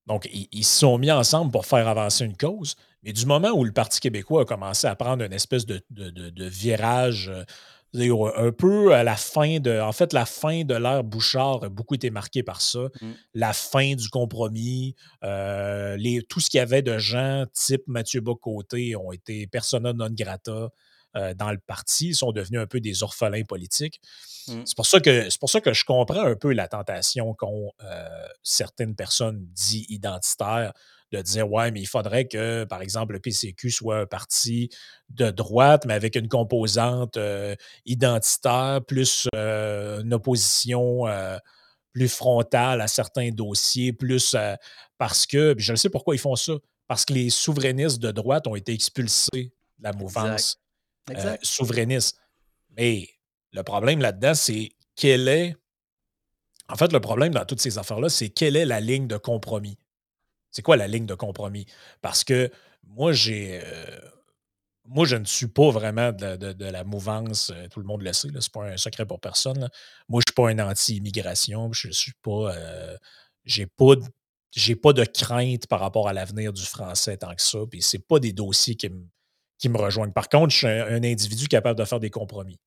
[0.05, 2.75] donc, ils, se sont mis ensemble pour faire avancer une cause.
[3.03, 5.83] Mais du moment où le Parti québécois a commencé à prendre une espèce de
[6.45, 7.31] virage
[7.93, 9.79] un peu à la fin de.
[9.79, 12.87] En fait, la fin de l'ère Bouchard a beaucoup été marquée par ça.
[13.01, 13.11] Mmh.
[13.33, 14.95] La fin du compromis.
[15.23, 19.93] Euh, les, tout ce qu'il y avait de gens type Mathieu Bocoté ont été persona
[19.93, 20.69] non grata.
[21.35, 23.99] dans le parti, sont devenus un peu des orphelins politiques.
[24.47, 24.61] Mmh.
[24.65, 27.71] C'est pour, ça que, pour ça que je comprends un peu la tentation qu'ont
[28.43, 30.73] certaines personnes dites identitaires
[31.11, 34.69] de dire Ouais, mais il faudrait que, par exemple, le PCQ soit un parti
[35.09, 37.17] de droite, mais avec une composante
[37.85, 41.05] identitaire, plus une opposition
[41.91, 44.35] plus frontale à certains dossiers, plus
[44.97, 46.53] parce que, je ne sais pourquoi ils font ça,
[46.87, 50.59] parce que les souverainistes de droite ont été expulsés de la mouvance
[51.41, 52.17] souverainiste.
[52.77, 53.09] Mais
[53.51, 55.55] le problème là-dedans, c'est quelle est.
[56.67, 59.79] En fait, le problème dans toutes ces affaires-là, c'est quelle est la ligne de compromis?
[60.51, 61.65] C'est quoi la ligne de compromis?
[62.01, 62.51] Parce que
[62.87, 63.61] moi, j'ai.
[63.63, 63.99] Euh,
[64.85, 68.27] moi, je ne suis pas vraiment de, la mouvance, euh, tout le monde le sait,
[68.29, 69.69] ce n'est pas un secret pour personne.
[70.07, 72.55] Moi, je ne suis pas un anti-immigration, je suis pas.
[72.55, 72.97] Euh,
[73.45, 77.59] j'ai pas de crainte par rapport à l'avenir du français tant que ça.
[77.69, 79.05] Puis c'est pas des dossiers qui me,
[79.59, 80.11] qui me rejoignent.
[80.11, 82.59] Par contre, je suis un, individu capable de faire des compromis.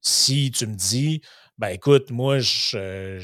[0.00, 1.22] Si tu me dis,
[1.58, 3.18] ben écoute, moi, je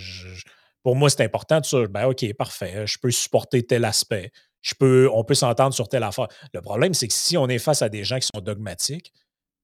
[0.83, 1.87] pour moi, c'est important, ça.
[1.87, 2.87] Ben, OK, parfait.
[2.87, 4.33] Je peux supporter tel aspect.
[4.63, 6.29] Je peux, on peut s'entendre sur telle affaire.
[6.53, 9.13] Le problème, c'est que si on est face à des gens qui sont dogmatiques,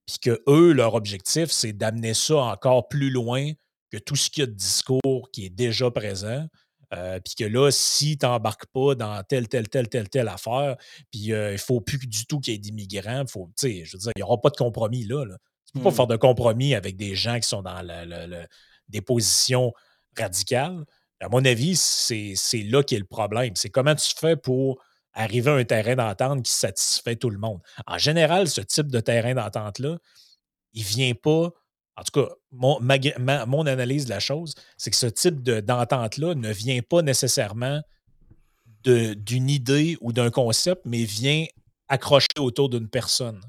[0.07, 3.50] puis que eux, leur objectif, c'est d'amener ça encore plus loin
[3.90, 6.46] que tout ce qu'il y a de discours qui est déjà présent,
[6.94, 10.76] euh, puis que là, si tu n'embarques pas dans telle, telle, telle, telle, telle affaire,
[11.11, 13.98] puis euh, il ne faut plus du tout qu'il y ait d'immigrants, faut, je veux
[13.98, 15.24] dire, il n'y aura pas de compromis là.
[15.24, 15.94] Tu ne peux pas mmh.
[15.94, 17.85] faire de compromis avec des gens qui sont dans
[18.88, 19.72] des positions
[20.16, 20.85] radicales.
[21.20, 23.57] À mon avis, c'est là qu'est le problème.
[23.57, 24.83] C'est comment tu fais pour
[25.14, 27.61] arriver à un terrain d'entente qui satisfait tout le monde.
[27.87, 29.98] En général, ce type de terrain d'entente-là,
[30.74, 31.50] il ne vient pas.
[31.96, 32.79] En tout cas, mon,
[33.46, 37.81] mon analyse de la chose, c'est que ce type d'entente-là ne vient pas nécessairement
[38.85, 41.46] d'une idée ou d'un concept, mais vient
[41.88, 43.40] accrocher autour d'une personne.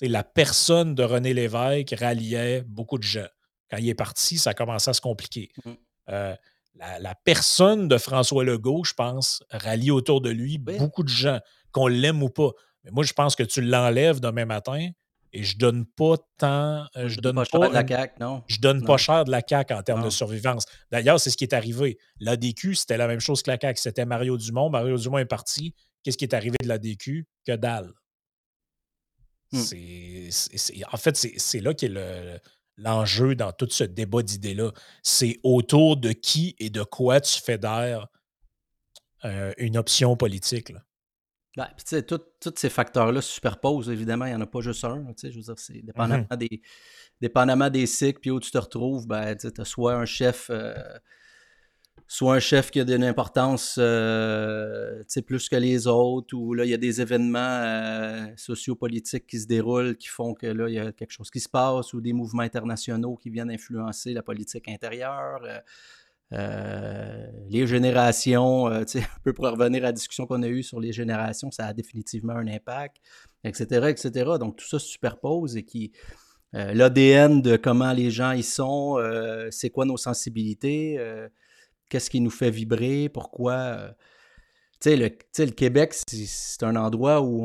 [0.00, 3.28] la personne de René Lévesque ralliait beaucoup de gens.
[3.70, 5.50] Quand il est parti, ça a commencé à se compliquer.
[5.64, 5.72] Mmh.
[6.10, 6.36] Euh,
[6.74, 11.86] la, personne de François Legault, je pense, rallie autour de lui beaucoup de gens, qu'on
[11.86, 12.50] l'aime ou pas.
[12.84, 14.90] Mais moi, je pense que tu l'enlèves demain matin
[15.32, 16.86] et je donne pas tant.
[16.96, 18.42] Euh, je donne pas, cher de la CAQ, non.
[18.48, 20.64] Je donne pas cher de la CAQ en termes de survivance.
[20.90, 21.98] D'ailleurs, c'est ce qui est arrivé.
[22.20, 23.80] L'ADQ, c'était la même chose que la CAQ.
[23.80, 24.68] C'était Mario Dumont.
[24.68, 25.74] Mario Dumont est parti.
[26.02, 27.26] Qu'est-ce qui est arrivé de l'ADQ?
[27.46, 27.92] Que dalle.
[29.52, 29.60] Hmm.
[30.92, 32.38] en fait, c'est là qu'est le,
[32.76, 34.72] l'enjeu dans tout ce débat d'idées-là.
[35.02, 38.08] C'est autour de qui et de quoi tu fédères
[39.24, 40.72] euh, une option politique.
[41.56, 41.68] Ben,
[42.06, 45.04] tous ces facteurs-là se superposent, évidemment, il n'y en a pas juste un.
[45.22, 46.62] Je veux dire, c'est dépendamment, des,
[47.20, 50.74] dépendamment des cycles, puis où tu te retrouves, ben, tu as soit un chef euh,
[52.12, 56.70] soit un chef qui a une importance euh, plus que les autres, ou là, il
[56.70, 60.78] y a des événements euh, sociopolitiques qui se déroulent qui font que là, il y
[60.78, 64.68] a quelque chose qui se passe, ou des mouvements internationaux qui viennent influencer la politique
[64.68, 65.40] intérieure.
[66.34, 68.84] Euh, les générations, un
[69.24, 72.34] peu pour revenir à la discussion qu'on a eue sur les générations, ça a définitivement
[72.34, 72.98] un impact,
[73.42, 74.32] etc., etc.
[74.38, 75.92] Donc tout ça se superpose et qui,
[76.52, 78.98] l'ADN de comment les gens y sont,
[79.50, 80.98] c'est quoi nos sensibilités,
[81.92, 83.52] qu'est-ce qui nous fait vibrer, pourquoi.
[83.52, 83.88] Euh,
[84.80, 87.44] tu sais, le, Québec, c'est un endroit où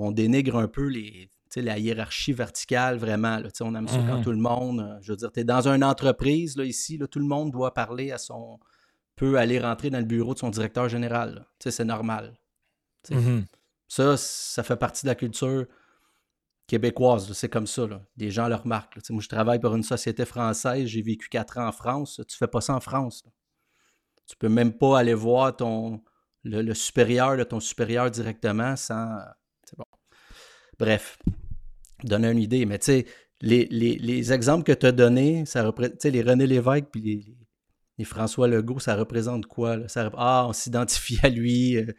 [0.00, 3.40] on, dénigre un peu les, la hiérarchie verticale, vraiment.
[3.40, 4.80] Là, on aime ça quand mmh tout le monde.
[4.80, 7.50] Euh, je veux dire, tu es dans une entreprise, là, ici, là, tout le monde
[7.50, 8.60] doit parler à son.
[9.16, 11.46] peut aller rentrer dans le bureau de son directeur général.
[11.58, 12.38] C'est normal.
[13.10, 13.40] Mmh
[13.90, 15.64] ça, ça fait partie de la culture
[16.66, 17.32] québécoise.
[17.32, 17.86] C'est comme ça.
[17.86, 18.02] Là.
[18.18, 18.98] Des gens le remarquent.
[19.08, 20.86] Moi, je travaille pour une société française.
[20.86, 22.20] J'ai vécu quatre ans en France.
[22.28, 23.24] Tu fais pas ça en France.
[24.28, 26.02] Tu peux même pas aller voir ton,
[26.44, 29.18] le, supérieur de ton supérieur directement sans.
[29.64, 29.84] C'est bon.
[30.78, 31.18] Bref,
[32.04, 32.66] donner une idée.
[32.66, 33.06] Mais tu sais,
[33.40, 37.36] les, exemples que tu as donnés, ça représente, les René Lévesque puis
[37.98, 39.88] les, François Legault, ça représente quoi?
[39.88, 41.76] Ça, ah, on s'identifie à lui.
[41.76, 41.92] Euh,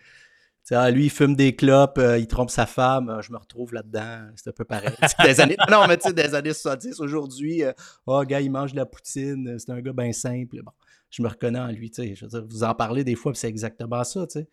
[0.71, 3.73] ah, lui, il fume des clopes, euh, il trompe sa femme, euh, je me retrouve
[3.73, 4.29] là-dedans.
[4.35, 4.93] C'est un peu pareil.
[5.25, 7.63] Des années, non, mais tu sais, des années 70, aujourd'hui,
[8.05, 10.61] oh, gars, il mange de la poutine, c'est un gars bien simple.
[10.63, 10.71] Bon
[11.09, 11.91] je me reconnais en lui.
[11.95, 14.27] Je veux dire, vous en parlez des fois, c'est exactement ça.
[14.27, 14.47] tu sais.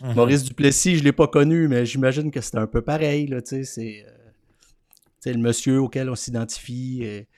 [0.00, 0.14] Mm-hmm.
[0.14, 3.26] Maurice Duplessis, je ne l'ai pas connu, mais j'imagine que c'est un peu pareil.
[3.26, 7.28] Là, c'est, euh, le monsieur auquel on s'identifie et,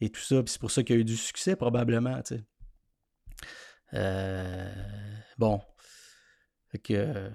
[0.00, 0.42] et, tout ça.
[0.46, 2.20] c'est pour ça qu'il y a eu du succès, probablement.
[2.22, 2.44] Tu sais.
[3.94, 4.72] Euh,
[5.38, 5.60] bon.
[6.70, 6.94] Fait que.
[6.94, 7.30] Euh,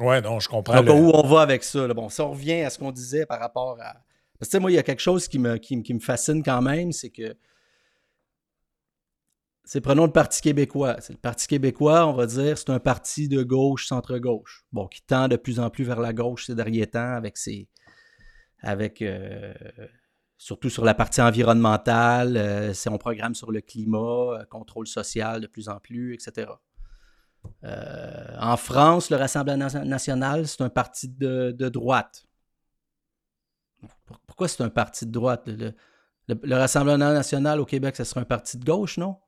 [0.00, 0.82] ouais, non, je comprends.
[0.82, 1.86] Donc, où on va avec ça?
[1.86, 1.94] Là.
[1.94, 4.02] Bon, si on revient à ce qu'on disait par rapport à.
[4.38, 6.62] Parce que, moi, il y a quelque chose qui me, qui, qui me fascine quand
[6.62, 7.36] même, c'est que
[9.68, 10.96] c'est prenons le Parti québécois.
[11.00, 14.64] C'est le Parti québécois, on va dire, c'est un parti de gauche, centre-gauche.
[14.72, 17.68] Bon, qui tend de plus en plus vers la gauche ces derniers temps avec ses,
[18.62, 19.04] avec
[20.38, 25.68] surtout sur la partie environnementale, c'est un programme sur le climat, contrôle social de plus
[25.68, 26.50] en plus, etc.
[27.62, 32.24] en France, le Rassemblement national, c'est un parti de, droite.
[34.26, 35.46] Pourquoi c'est un parti de droite?
[35.46, 35.74] Le,
[36.26, 39.18] le, Rassemblement national au Québec, ce serait un parti de gauche, non?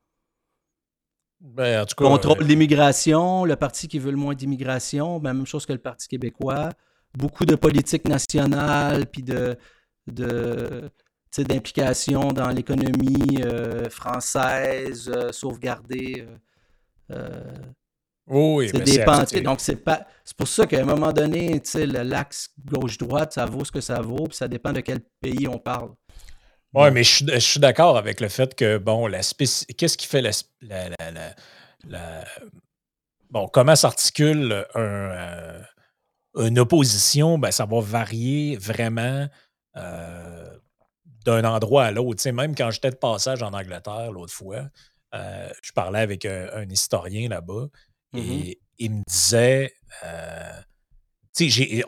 [1.41, 5.79] Ben, Contrôle d'immigration, le parti qui veut le moins d'immigration, ben, même chose que le
[5.79, 6.71] Parti québécois.
[7.15, 9.57] Beaucoup de politique nationale, puis de,
[10.07, 10.91] de
[11.39, 16.27] d'implication dans l'économie euh, française, euh, sauvegarder.
[17.11, 17.41] Euh,
[18.27, 20.07] oui, c'est Donc, c'est pas.
[20.25, 24.27] C'est pour ça qu'à un moment donné, l'axe gauche-droite, ça vaut ce que ça vaut,
[24.27, 25.91] puis ça dépend de quel pays on parle.
[26.73, 30.31] Oui, mais je, suis d'accord avec le fait que, bon, la qu'est-ce qui fait la,
[33.31, 35.61] bon, comment s'articule euh,
[36.37, 39.27] une opposition, ben, ça va varier vraiment
[39.77, 40.59] euh,
[41.25, 42.29] d'un endroit à l'autre.
[42.31, 44.69] même quand j'étais de passage en Angleterre l'autre fois,
[45.15, 47.67] euh, je parlais avec un, historien là-bas
[48.15, 48.21] mm-hmm.
[48.21, 49.75] et il me disait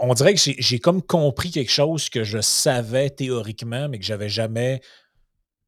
[0.01, 4.29] on dirait que j'ai comme compris quelque chose que je savais théoriquement, mais que j'avais
[4.29, 4.81] jamais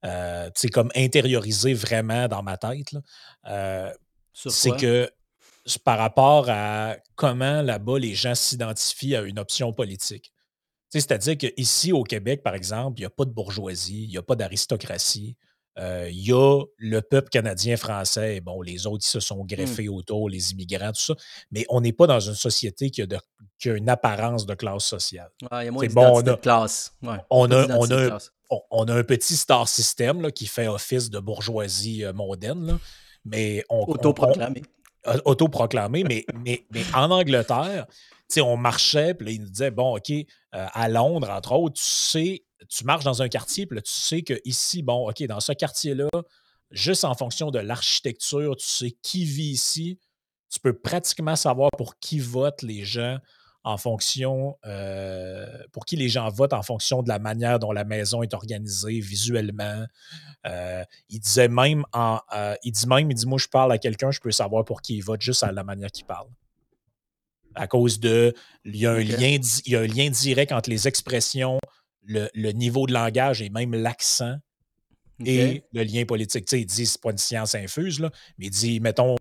[0.04, 2.94] euh, comme intériorisé vraiment dans ma tête.
[3.48, 3.90] Euh,
[4.32, 5.10] c'est que
[5.82, 10.32] par rapport à comment là-bas les gens s'identifient à une option politique.
[10.90, 14.22] C'est-à-dire qu'ici au Québec, par exemple, il n'y a pas de bourgeoisie, il n'y a
[14.22, 15.37] pas d'aristocratie.
[15.78, 19.46] Euh, il y a le peuple canadien-français, bon, les autres, ils se sont mmh.
[19.46, 21.14] greffés autour, les immigrants, tout ça,
[21.50, 23.06] mais on n'est pas dans une société qui a,
[23.64, 25.30] une apparence de classe sociale.
[25.40, 26.94] il y a moins bon, de classe.
[27.30, 27.66] on, a,
[28.70, 32.78] on, a, un petit star system là, qui fait office de bourgeoisie euh, mondaine,
[33.24, 33.84] mais on...
[33.84, 34.62] Autoproclamé.
[35.24, 37.87] Autoproclamé, mais, mais, mais en Angleterre,
[38.42, 41.84] on marchait, puis là, il nous disait, bon, OK, euh, à Londres, entre autres, tu
[41.84, 45.40] sais tu marches dans un quartier, puis là, tu sais que ici, bon, OK, dans
[45.40, 46.09] ce quartier-là,
[46.70, 49.98] juste en fonction de l'architecture, tu sais qui vit ici.
[50.50, 53.18] Tu peux pratiquement savoir pour qui votent les gens
[53.64, 57.85] en fonction, euh, pour qui les gens votent en fonction de la manière dont la
[57.85, 59.87] maison est organisée visuellement.
[60.46, 63.79] Euh, il disait même, en, euh, il dit même, il dit, moi, je parle à
[63.79, 66.29] quelqu'un, je peux savoir pour qui il vote juste à la manière qu'il parle.
[67.55, 70.68] À cause de, il y a un, lien, il y a un lien direct entre
[70.68, 71.59] les expressions
[72.04, 74.36] le, niveau de langage et même l'accent
[75.24, 76.46] et le lien politique.
[76.46, 79.16] Tu sais, il dit c'est pas une science infuse, là, mais il dit, mettons,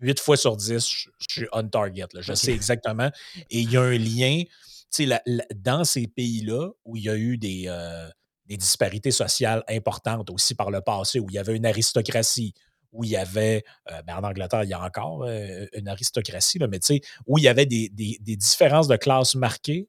[0.00, 2.06] 8 fois sur 10, je, suis on target.
[2.18, 3.10] Je sais exactement.
[3.50, 4.42] Et il y a un lien.
[4.90, 5.22] Tu sais,
[5.54, 8.08] dans ces pays-là où il y a eu des, euh,
[8.46, 12.54] des disparités sociales importantes aussi par le passé, où il y avait une aristocratie,
[12.92, 16.58] où il y avait, euh, ben en Angleterre, il y a encore euh, une aristocratie,
[16.58, 19.88] là, mais tu sais, où il y avait des, des, différences de classe marquées,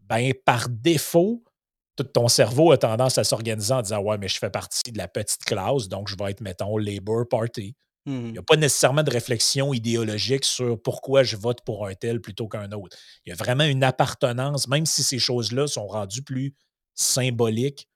[0.00, 1.44] ben par défaut,
[2.02, 5.08] ton cerveau a tendance à s'organiser en disant Ouais, mais je fais partie de la
[5.08, 7.74] petite classe, donc je vais être, mettons, Labour Party.
[8.06, 8.44] Il n'y a mmh.
[8.44, 12.96] pas nécessairement de réflexion idéologique sur pourquoi je vote pour un tel plutôt qu'un autre.
[13.26, 16.54] Il y a vraiment une appartenance, même si ces choses-là sont rendues plus
[16.94, 17.88] symboliques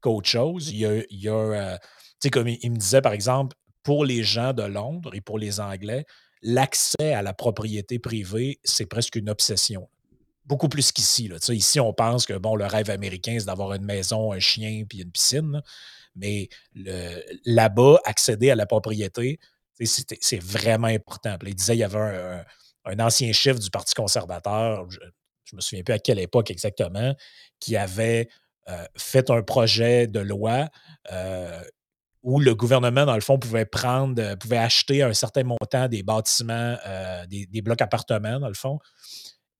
[0.00, 0.70] qu'autre chose.
[0.70, 4.22] Il y a, il euh, tu sais, comme il, me disait, par exemple, pour les
[4.22, 6.04] gens de Londres et pour les Anglais,
[6.42, 9.88] l'accès à la propriété privée, c'est presque une obsession
[10.48, 11.30] beaucoup plus qu'ici.
[11.50, 15.02] Ici, on pense que bon, le rêve américain, c'est d'avoir une maison, un chien puis
[15.02, 15.62] une piscine.
[16.16, 16.48] Mais
[17.44, 19.38] là-bas, accéder à la propriété,
[19.80, 21.36] c'est vraiment important.
[21.46, 22.44] il disait il y avait
[22.84, 24.98] un, ancien chef du Parti conservateur, je
[25.52, 27.14] ne me souviens plus à quelle époque exactement,
[27.60, 28.28] qui avait
[28.68, 30.68] euh, fait un projet de loi
[31.12, 31.62] euh,
[32.22, 36.76] où le gouvernement, dans le fond, pouvait prendre, pouvait acheter un certain montant des bâtiments,
[36.86, 38.78] euh, des, des, blocs appartements, dans le fond,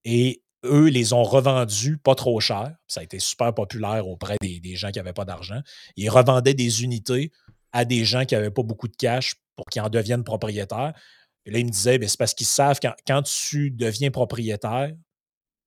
[0.04, 2.74] et eux les ont revendus pas trop cher.
[2.86, 5.60] Ça a été super populaire auprès des, gens qui n'avaient pas d'argent.
[5.96, 7.32] Ils revendaient des unités
[7.72, 10.92] à des gens qui n'avaient pas beaucoup de cash pour qu'ils en deviennent propriétaires.
[11.44, 14.92] Et là, ils me disaient, ben, c'est parce qu'ils savent quand, quand tu deviens propriétaire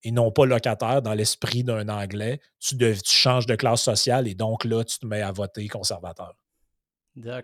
[0.04, 4.36] et non pas locataire dans l'esprit d'un Anglais, tu, tu changes de classe sociale et
[4.36, 6.36] donc là, tu te mets à voter conservateur.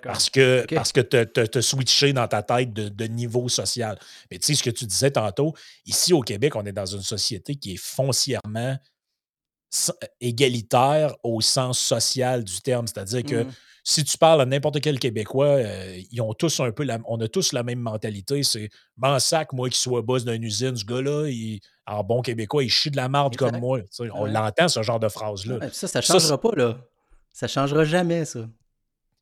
[0.01, 3.99] Parce que, parce que tu as, switché dans ta tête de, niveau social.
[4.31, 5.53] Mais tu sais, ce que tu disais tantôt,
[5.85, 8.77] ici au Québec, on est dans une société qui est foncièrement
[10.21, 12.87] égalitaire au sens social du terme.
[12.87, 13.51] C'est-à-dire que mmh.
[13.83, 17.19] si tu parles à n'importe quel Québécois, euh, ils ont tous un peu la, on
[17.19, 18.43] a tous la même mentalité.
[18.43, 21.29] C'est ben sac, moi qui sois boss d'une usine, ce gars-là,
[21.85, 23.81] en bon québécois, il chie de la marde comme moi.
[24.13, 25.59] On l'entend, ce genre de phrase-là.
[25.73, 26.77] ça, ça ne changera pas, là.
[27.33, 28.47] Ça ne changera jamais, ça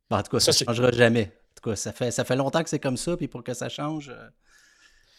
[0.09, 1.31] en tout cas, ça ne changera jamais.
[1.51, 3.53] En tout cas, ça fait, ça fait longtemps que c'est comme ça, puis pour que
[3.53, 4.13] ça change.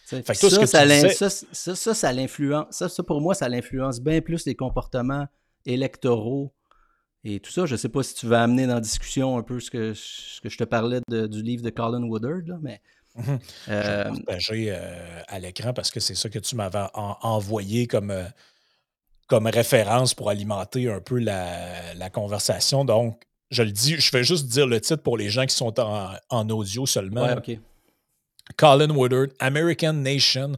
[0.04, 2.66] ça, ça, ça, ça, ça, l'influence.
[2.70, 5.26] Ça, ça, pour moi, ça l'influence bien plus les comportements
[5.64, 6.52] électoraux
[7.24, 7.66] et tout ça.
[7.66, 9.94] Je ne sais pas si tu vas amener dans la discussion un peu ce que,
[9.94, 12.80] ce que je te parlais du livre de Colin Woodard, là, mais.
[13.16, 13.38] Mhm.
[13.66, 17.86] je vais euh, partager euh, à l'écran parce que c'est ça que tu m'avais envoyé
[17.86, 18.26] comme, euh,
[19.26, 22.84] comme référence pour alimenter un peu la, conversation.
[22.84, 25.78] Donc, je le dis, je vais juste dire le titre pour les gens qui sont
[25.80, 27.26] en, audio seulement.
[27.26, 27.60] Ouais.
[28.56, 30.56] Colin Woodard, American Nation,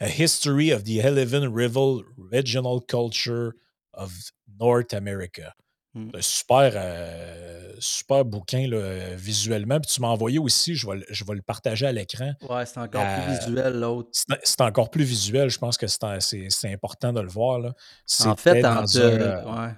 [0.00, 3.54] A History of the Eleven Rival Regional Culture
[3.92, 4.12] of
[4.60, 5.54] North America.
[5.94, 6.10] Hmm.
[6.20, 9.78] Super, euh, super bouquin là, visuellement.
[9.78, 12.32] Puis tu m'as envoyé aussi, je vais, je vais le partager à l'écran.
[12.48, 14.08] Ouais, c'est encore plus euh, visuel l'autre.
[14.42, 15.50] C'est encore plus visuel.
[15.50, 17.60] Je pense que c'est important de le voir.
[17.60, 17.74] Là.
[18.24, 19.74] En fait, en ouais.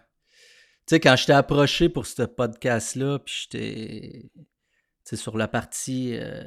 [0.88, 6.44] Sais, quand je t'ai approché pour ce podcast-là, puis j'étais sur la partie euh,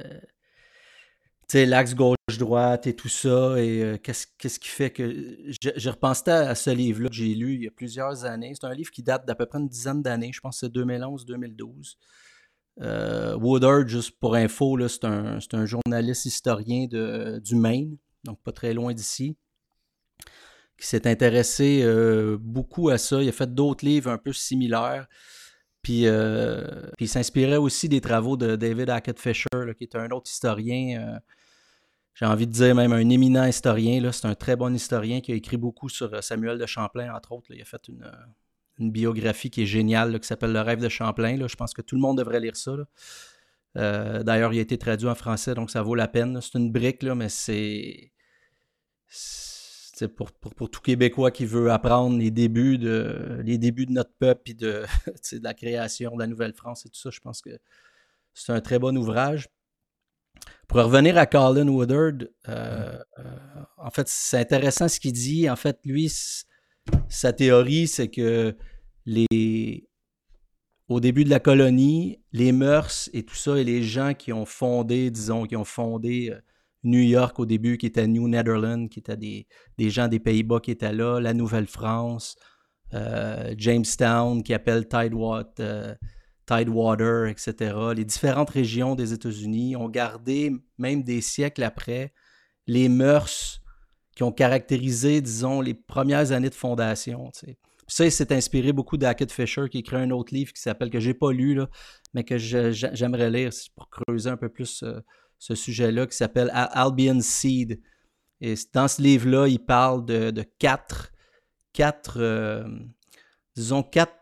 [1.52, 5.36] l'axe gauche-droite et tout ça, et euh, qu'est-ce, qui fait que...
[5.76, 8.54] J'ai repensé à, ce livre-là que j'ai lu il y a plusieurs années.
[8.58, 10.74] C'est un livre qui date d'à peu près une dizaine d'années, je pense que c'est
[10.74, 11.96] 2011-2012.
[12.80, 18.72] Euh, Woodard, juste pour info, c'est, un, journaliste historien de, du Maine, donc pas très
[18.72, 19.36] loin d'ici,
[20.80, 23.22] qui s'est intéressé euh, beaucoup à ça.
[23.22, 25.06] Il a fait d'autres livres un peu similaires.
[25.82, 26.04] Puis,
[26.96, 31.20] puis il s'inspirait aussi des travaux de David Hackett Fisher, qui est un autre historien
[32.20, 34.12] j'ai envie de dire même un éminent historien.
[34.12, 37.32] C'est un très bon historien qui a écrit beaucoup sur euh, Samuel de Champlain, entre
[37.32, 37.46] autres.
[37.50, 41.46] Il a fait une, euh, biographie qui est géniale, qui s'appelle Le rêve de Champlain.
[41.46, 42.72] Je pense que tout le monde devrait lire ça.
[43.76, 46.40] Euh, d'ailleurs, il a été traduit en français, donc ça vaut la peine.
[46.42, 48.12] C'est une brique, mais c'est.
[50.08, 54.50] Pour, pour, tout Québécois qui veut apprendre les débuts de, les débuts de notre peuple
[54.50, 54.84] et de,
[55.42, 57.50] la création de la Nouvelle-France et tout ça, je pense que
[58.34, 59.48] c'est un très bon ouvrage.
[60.68, 63.22] Pour revenir à Colin Woodard, euh, euh,
[63.76, 65.50] en fait, c'est intéressant ce qu'il dit.
[65.50, 66.12] En fait, lui,
[67.08, 68.56] sa théorie, c'est que
[69.04, 69.88] les,
[70.88, 74.46] au début de la colonie, les mœurs et tout ça, et les gens qui ont
[74.46, 76.40] fondé, disons, qui ont fondé euh,
[76.82, 79.46] New York au début, qui était New Netherlands, qui étaient des,
[79.90, 82.36] gens des Pays-Bas qui étaient là, la Nouvelle-France,
[83.56, 85.96] Jamestown, qui appelle Tidewater
[86.50, 92.12] Tidewater, etc., les différentes régions des États-Unis ont gardé, même des siècles après,
[92.66, 93.60] les mœurs
[94.16, 97.30] qui ont caractérisé, disons, les premières années de fondation.
[97.86, 100.98] Ça, il s'est inspiré beaucoup d'Hackett Fisher, qui écrit un autre livre qui s'appelle, que
[100.98, 101.68] j'ai pas lu, là,
[102.14, 105.00] mais que j'aimerais lire pour creuser un peu plus euh,
[105.40, 107.80] ce sujet-là, qui s'appelle Albion Seed.
[108.40, 111.12] Et dans ce livre-là, il parle de, quatre,
[111.72, 112.64] quatre euh,
[113.56, 114.14] disons, quatre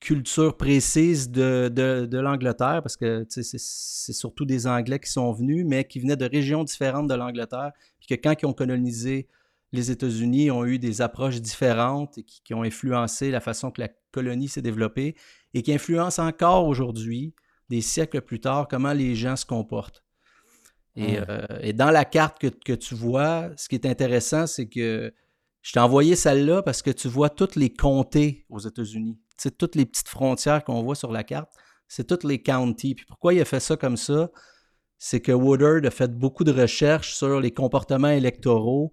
[0.00, 5.84] culture précise de, de, l'Angleterre, parce que c'est surtout des Anglais qui sont venus, mais
[5.84, 9.28] qui venaient de régions différentes de l'Angleterre, puis que quand ils ont colonisé
[9.72, 13.88] les États-Unis, ont eu des approches différentes et qui, ont influencé la façon que la
[14.12, 15.16] colonie s'est développée
[15.54, 17.34] et qui influencent encore aujourd'hui,
[17.68, 20.04] des siècles plus tard, comment les gens se comportent.
[20.96, 21.24] Et, mmh.
[21.28, 25.12] euh, et dans la carte que, que, tu vois, ce qui est intéressant, c'est que
[25.62, 29.74] je t'ai envoyé celle-là parce que tu vois toutes les comtés aux États-Unis c'est toutes
[29.74, 31.52] les petites frontières qu'on voit sur la carte,
[31.88, 32.94] c'est toutes les counties.
[32.94, 34.30] Puis pourquoi il a fait ça comme ça?
[34.98, 38.92] C'est que Woodard a fait beaucoup de recherches sur les comportements électoraux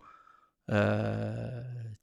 [0.69, 1.61] euh,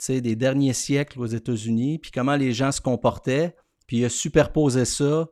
[0.09, 3.57] des derniers siècles aux États-Unis, puis comment les gens se comportaient,
[3.87, 5.27] puis il a superposé ça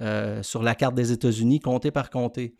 [0.00, 2.56] euh, sur la carte des États-Unis, comté par comté.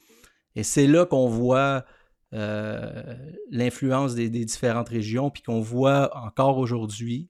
[0.54, 1.84] Et c'est là qu'on voit
[2.32, 3.14] euh,
[3.50, 7.28] l'influence des, différentes régions, puis qu'on voit encore aujourd'hui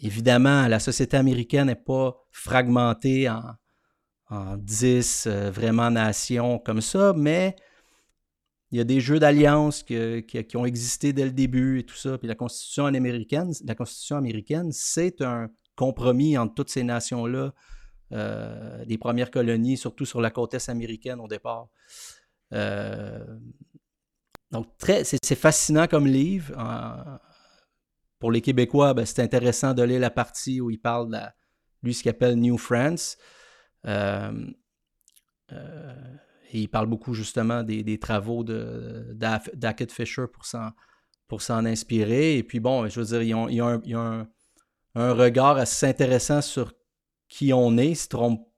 [0.00, 3.42] Évidemment, la société américaine n'est pas fragmentée en,
[4.30, 7.56] en 10 euh, vraiment nations comme ça, mais
[8.70, 12.18] il y a des jeux d'alliance qui, ont existé dès le début et tout ça.
[12.18, 17.54] Puis la Constitution américaine, la Constitution américaine, c'est un compromis entre toutes ces nations-là,
[18.12, 21.68] euh, des premières colonies, surtout sur la côte est américaine au départ.
[22.52, 23.24] Euh,
[24.50, 26.52] donc, c'est fascinant comme livre
[28.18, 31.18] pour les Québécois, ben, c'est intéressant de lire la partie où il parle de
[31.82, 33.16] lui ce qu'il appelle New France.
[33.86, 34.32] Euh,
[36.52, 40.70] il parle beaucoup justement des, travaux d'Hackett Fisher pour s'en,
[41.28, 42.38] pour s'en inspirer.
[42.38, 43.56] Et puis bon, je veux dire, il
[43.88, 44.26] y a,
[44.94, 46.72] un, regard assez intéressant sur
[47.28, 48.48] qui on est, se trompe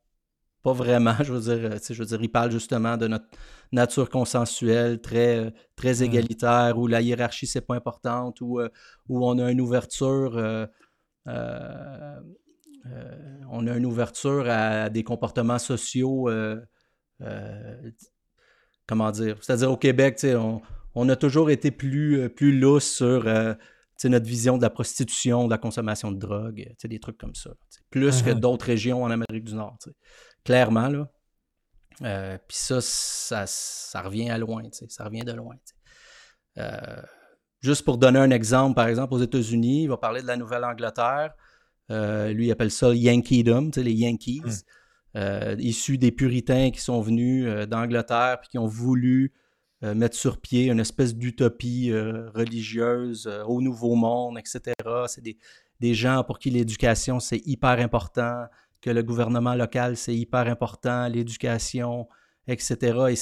[0.63, 1.15] pas vraiment.
[1.23, 3.27] Je veux dire, je veux dire, il parle justement de notre
[3.73, 8.69] nature consensuelle, très, euh, très égalitaire, où la hiérarchie, c'est pas importante, où, euh,
[9.09, 10.37] où on a une ouverture.
[10.37, 10.67] Euh,
[13.53, 16.31] on a une ouverture à des comportements sociaux,
[18.87, 20.63] comment dire, c'est-à-dire au Québec, on,
[20.95, 23.29] on, a toujours été plus, plus lousse sur
[24.09, 27.51] notre vision de la prostitution, de la consommation de drogue, des trucs comme ça.
[27.91, 28.41] Plus que mm-hmm.
[28.41, 29.77] d'autres régions en Amérique du Nord.
[30.45, 31.11] Clairement, là.
[32.03, 35.57] Euh, puis ça, ça, revient à loin, ça revient de loin.
[36.59, 37.03] Euh,
[37.61, 41.35] juste pour donner un exemple, par exemple, aux États-Unis, il va parler de la Nouvelle-Angleterre.
[41.91, 44.65] Euh, lui, il appelle ça Yankeedom, les Yankees,
[45.15, 45.59] mm.
[45.59, 49.33] issus des puritains qui sont venus d'Angleterre puis qui ont voulu
[49.83, 54.75] mettre sur pied une espèce d'utopie religieuse au Nouveau Monde, etc.
[55.07, 55.39] C'est des,
[55.81, 58.45] des gens pour qui l'éducation, c'est hyper important
[58.81, 62.09] que le gouvernement local, c'est hyper important, l'éducation,
[62.47, 62.99] etc.
[63.11, 63.17] Et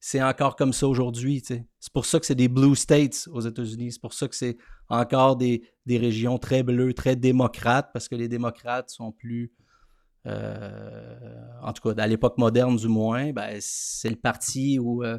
[0.00, 1.42] c'est, encore comme ça aujourd'hui.
[1.44, 3.92] C'est pour ça que c'est des blue states aux États-Unis.
[3.92, 4.56] C'est pour ça que c'est
[4.88, 9.52] encore des, régions très bleues, très démocrates, parce que les démocrates sont plus...
[10.24, 11.16] Euh,
[11.62, 15.18] en tout cas, à l'époque moderne du moins, ben, c'est le parti où euh,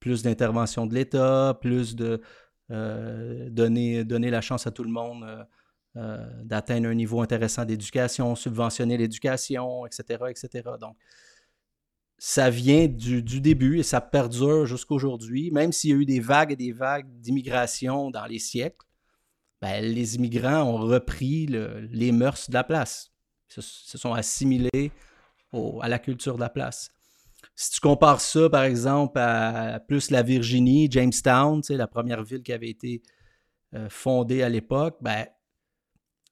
[0.00, 2.20] plus d'intervention de l'État, plus de
[2.70, 5.46] euh, donner, donner la chance à tout le monde
[5.96, 10.70] euh, d'atteindre un niveau intéressant d'éducation, subventionner l'éducation, etc., etc.
[10.80, 10.96] Donc,
[12.16, 16.52] ça vient du, début et ça perdure jusqu'aujourd'hui, même s'il y a eu des vagues
[16.52, 18.86] et des vagues d'immigration dans les siècles,
[19.60, 23.10] ben, les immigrants ont repris les mœurs de la place,
[23.48, 24.92] se, se sont assimilés
[25.82, 26.92] à la culture de la place.
[27.60, 32.54] Si tu compares ça, par exemple, à plus la Virginie, Jamestown, la première ville qui
[32.54, 33.02] avait été
[33.74, 35.26] euh, fondée à l'époque, ben,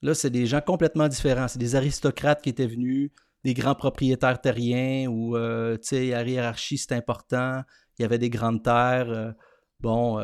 [0.01, 1.47] Là, c'est des gens complètement différents.
[1.47, 3.11] C'est des aristocrates qui étaient venus,
[3.43, 7.61] des grands propriétaires terriens où, euh, tu sais, la hiérarchie, c'est important.
[7.99, 9.09] Il y avait des grandes terres.
[9.09, 9.31] Euh,
[9.81, 10.19] bon,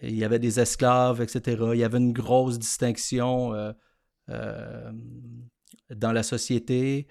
[0.00, 1.62] il y avait des esclaves, etc.
[1.74, 3.52] Il y avait une grosse distinction
[4.28, 7.08] dans la société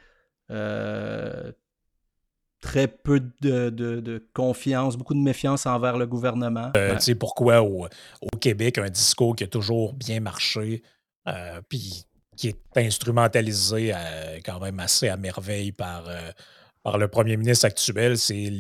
[2.62, 6.72] très peu de, confiance, beaucoup de méfiance envers le gouvernement.
[6.78, 7.88] Euh, tu sais pourquoi au,
[8.40, 10.84] Québec, un discours qui a toujours bien marché,
[11.28, 12.06] euh, puis
[12.38, 16.04] qui est instrumentalisé euh, quand même assez à merveille par,
[16.84, 18.52] par le premier ministre actuel, c'est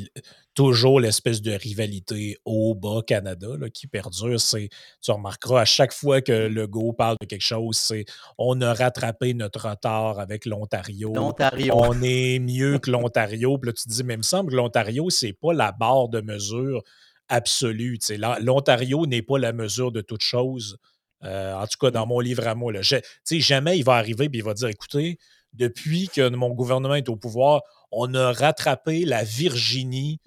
[0.53, 4.39] toujours l'espèce de rivalité au bas Canada qui perdure.
[4.39, 4.69] C'est,
[5.01, 8.05] tu remarqueras à chaque fois que le Go parle de quelque chose, c'est
[8.38, 11.13] on a rattrapé notre retard avec l'Ontario.
[11.15, 13.57] On est mieux que l'Ontario.
[13.57, 16.09] Puis là, tu te dis, mais il me semble que l'Ontario, c'est pas la barre
[16.09, 16.84] de mesure
[17.28, 17.97] absolue.
[18.41, 20.78] L'Ontario n'est pas la mesure de toute chose.
[21.24, 22.72] Euh, en tout cas, dans mon livre à moi.
[22.74, 22.82] Là.
[22.82, 25.17] jamais il va arriver et il va dire écoutez,
[25.53, 27.61] depuis que mon gouvernement est au pouvoir,
[27.92, 30.20] on a rattrapé la Virginie.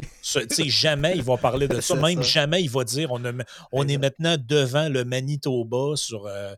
[0.66, 1.94] jamais il va parler de ça.
[1.96, 3.22] Même jamais il va dire on,
[3.72, 6.54] on est maintenant devant le Manitoba sur euh,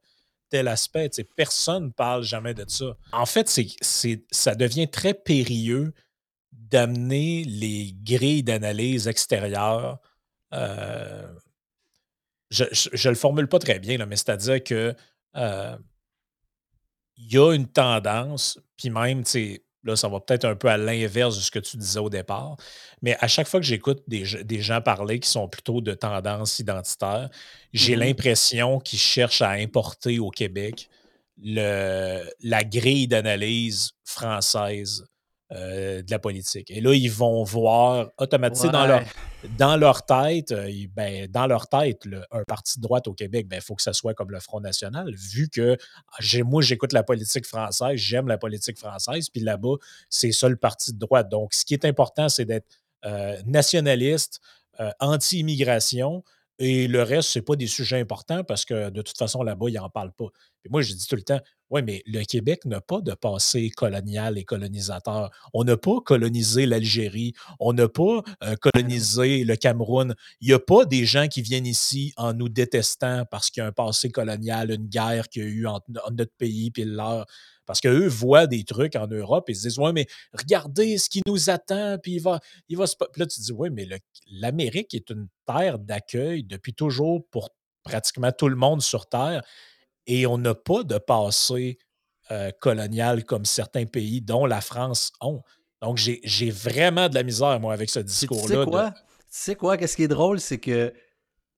[0.49, 1.11] tel aspect.
[1.37, 2.97] personne ne parle jamais de ça.
[3.13, 5.93] En fait, c'est, ça devient très périlleux
[6.53, 9.99] d'amener les grilles d'analyse extérieures.
[10.53, 11.27] Euh,
[12.51, 14.95] je ne le formule pas très bien, là, mais c'est-à-dire que
[15.37, 15.77] euh,
[17.17, 20.69] il y a une tendance, puis même, tu sais, Là, ça va peut-être un peu
[20.69, 22.57] à l'inverse de ce que tu disais au départ.
[23.03, 24.25] Mais à chaque fois que j'écoute des,
[24.61, 27.31] gens parler qui sont plutôt de tendance identitaire,
[27.73, 30.89] j'ai mmh l'impression qu'ils cherchent à importer au Québec
[31.43, 35.05] le, la grille d'analyse française
[35.53, 36.73] euh, de la politique.
[36.73, 39.03] Et là, ils vont voir automatiquement dans, leur,
[39.59, 43.49] dans leur tête, euh, ben, dans leur tête, un parti de droite au Québec, il
[43.49, 45.77] ben, faut que ça soit comme le Front National, vu que
[46.43, 49.77] moi, j'écoute la politique française, j'aime la politique française, puis là-bas,
[50.11, 51.29] c'est ça le parti de droite.
[51.29, 52.67] Donc, ce qui est important, c'est d'être
[53.05, 54.41] euh, nationaliste,
[55.01, 56.23] anti-immigration,
[56.59, 59.67] et le reste, ce n'est pas des sujets importants parce que de toute façon, là-bas,
[59.69, 60.29] ils n'en parlent pas.
[60.65, 61.41] Et moi, je dis tout le temps,
[61.71, 65.31] oui, mais le Québec n'a pas de passé colonial et colonisateur.
[65.53, 70.15] On n'a pas colonisé l'Algérie, on n'a pas euh, colonisé le Cameroun.
[70.41, 73.65] Il n'y a pas des gens qui viennent ici en nous détestant parce qu'il y
[73.65, 77.27] a un passé colonial, une guerre qu'il y a eu entre, notre pays et leur.
[77.67, 81.21] Parce qu'eux voient des trucs en Europe et se disent Ouais, mais regardez ce qui
[81.27, 82.39] nous attend, puis il va,
[82.69, 82.95] il va se.
[82.97, 83.89] Puis là, tu dis Oui, mais
[84.29, 87.51] l'Amérique est une terre d'accueil depuis toujours pour
[87.83, 89.43] pratiquement tout le monde sur Terre
[90.07, 91.79] et on n'a pas de passé
[92.31, 95.43] euh, colonial comme certains pays, dont la France, ont.
[95.83, 98.57] Donc, j'ai vraiment de la misère, moi, avec ce discours-là.
[98.57, 98.91] Tu sais quoi?
[98.91, 99.77] Tu sais quoi?
[99.77, 100.93] Qu'est-ce qui est drôle, c'est que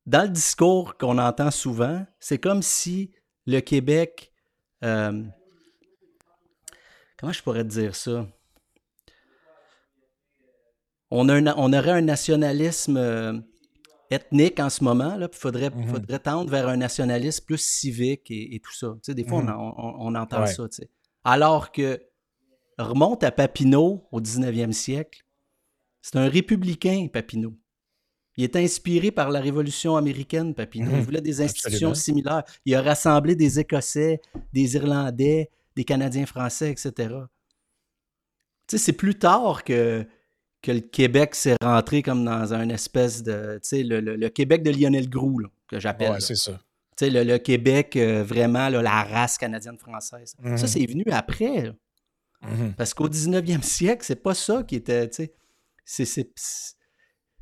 [0.06, 3.12] dans le discours qu'on entend souvent, c'est comme si
[3.46, 4.32] le Québec.
[4.84, 5.22] Euh,
[7.18, 8.26] comment je pourrais te dire ça?
[11.10, 13.38] On, a on aurait un nationalisme euh,
[14.10, 15.16] ethnique en ce moment.
[15.20, 15.88] Il faudrait, mm-hmm.
[15.88, 18.94] faudrait tendre vers un nationalisme plus civique et, tout ça.
[19.08, 19.74] des fois, mm-hmm.
[19.98, 20.64] on, entend ça.
[21.24, 22.00] Alors que
[22.78, 25.24] remonte à Papineau au 19e siècle,
[26.00, 27.54] c'est un républicain, Papineau.
[28.38, 30.92] Il est inspiré par la Révolution américaine, Papineau.
[30.92, 31.02] Il mhm.
[31.02, 32.44] voulait des institutions similaires.
[32.64, 34.20] Il a rassemblé des Écossais,
[34.52, 36.92] des Irlandais, des Canadiens français, etc.
[38.68, 40.06] Tu sais, c'est plus tard que,
[40.68, 43.58] que le Québec s'est rentré comme dans un espèce de.
[43.62, 46.12] Tu sais, le, Québec de Lionel Groux, que j'appelle.
[46.12, 46.60] Ouais, c'est ça.
[46.94, 50.34] Tu sais, le, Québec, euh, vraiment, la race canadienne-française.
[50.42, 50.58] Ça, mhm.
[50.58, 51.72] c'est venu après.
[52.42, 52.74] Mhm.
[52.76, 55.08] Parce qu'au 19e siècle, c'est pas ça qui était.
[55.08, 55.30] Tu
[55.86, 56.28] sais,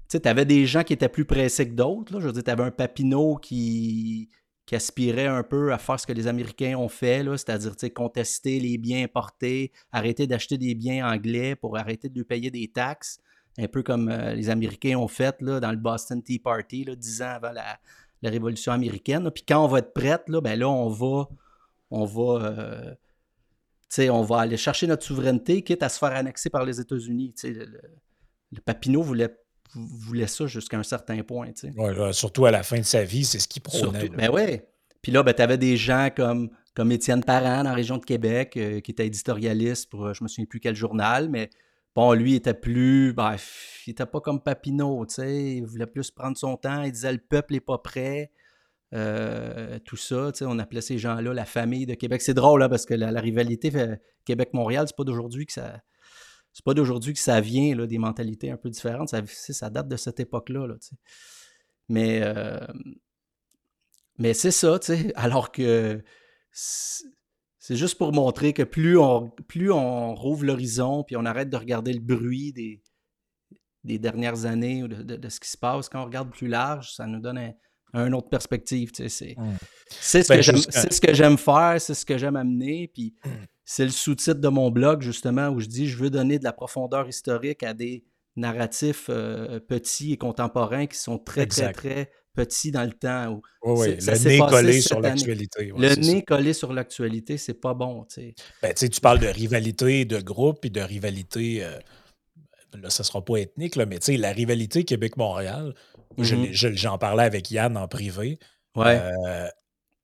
[0.09, 2.21] tu avais des gens qui étaient plus pressés que d'autres.
[2.21, 4.31] Je veux dire, tu avais un Papineau qui,
[4.67, 8.79] qui aspirait un peu à faire ce que les Américains ont fait, c'est-à-dire contester les
[8.79, 13.21] biens importés, arrêter d'acheter des biens anglais pour arrêter de payer des taxes,
[13.59, 17.23] un peu comme euh, les Américains ont fait là, dans le Boston Tea Party, dix
[17.23, 17.79] ans avant la,
[18.25, 19.31] Révolution américaine.
[19.31, 21.29] Puis quand on va être prête, là, ben on va,
[21.93, 22.45] on va,
[23.99, 27.35] euh, on va aller chercher notre souveraineté, quitte à se faire annexer par les États-Unis.
[27.45, 27.81] Le,
[28.51, 29.33] le Papineau voulait
[29.75, 31.53] voulait ça jusqu'à un certain point.
[31.53, 31.73] Tu
[32.13, 34.09] surtout à la fin de sa vie, c'est ce qu'il prônait.
[34.09, 34.69] Ben ouais.
[35.03, 38.05] Puis là, ben, tu avais des gens comme, comme Étienne Parent dans la région de
[38.05, 41.49] Québec, euh, qui était éditorialiste pour euh, je me souviens plus quel journal, mais
[41.95, 43.13] bon, lui, il était plus.
[43.13, 43.37] Ben,
[43.87, 45.57] il était pas comme Papineau, tu sais.
[45.59, 46.83] Il voulait plus prendre son temps.
[46.83, 48.33] Il disait le peuple n'est pas prêt.
[48.95, 52.23] Euh, tout ça, tu sais, on appelait ces gens-là la famille de Québec.
[52.23, 53.73] C'est drôle, là, parce que la, rivalité
[54.25, 55.81] Québec-Montréal, c'est pas d'aujourd'hui que ça,
[56.57, 59.11] c'est pas d'aujourd'hui que ça vient, là, des mentalités un peu différentes.
[59.11, 60.67] Ça, ça date de cette époque-là.
[61.91, 62.67] mais euh,
[64.17, 65.13] mais c'est ça, tu sais.
[65.17, 66.03] Alors que
[66.51, 71.59] c'est juste pour montrer que plus on, plus on rouvre l'horizon, puis on arrête de
[71.59, 72.83] regarder le bruit des,
[73.85, 77.07] des dernières années ou de, ce qui se passe, quand on regarde plus large, ça
[77.07, 78.93] nous donne un, une autre perspective.
[78.93, 79.57] Tu sais, c'est, mmh.
[79.91, 82.89] c'est, ce, ben, ce que j'aime faire, c'est ce que j'aime amener.
[82.95, 83.29] Puis mmh.
[83.69, 86.53] C'est le sous-titre de mon blog, justement, où je dis je veux donner de la
[86.53, 88.05] profondeur historique à des
[88.37, 93.41] narratifs euh, petits et contemporains qui sont très, très, très petits dans le temps.
[93.63, 95.73] oui, le nez collé sur l'actualité.
[95.77, 98.05] le nez collé sur l'actualité, c'est pas bon.
[98.05, 101.65] Tu ben, tu parles de rivalité de groupe et de rivalité.
[101.65, 101.77] Euh,
[102.81, 105.75] là, ça sera pas ethnique, là, mais la rivalité Québec-Montréal,
[106.19, 106.77] mm-hmm.
[106.77, 108.39] j'en parlais avec Yann en privé.
[108.77, 109.01] Ouais.
[109.01, 109.49] Euh,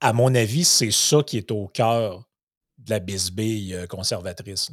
[0.01, 2.29] à mon avis, c'est ça qui est au cœur
[2.85, 4.71] de la bisbille euh, conservatrice.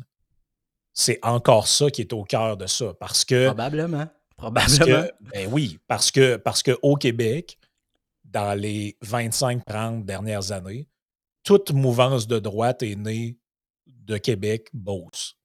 [0.93, 2.93] C'est encore ça qui est au cœur de ça.
[2.99, 3.47] Parce que.
[3.47, 4.07] Probablement.
[4.36, 5.07] Probablement.
[5.34, 7.57] ben oui, parce que parce qu'au Québec,
[8.24, 10.88] dans les 25-30 dernières années,
[11.43, 13.38] toute mouvance de droite est née
[13.88, 15.36] de Québec, Beauce,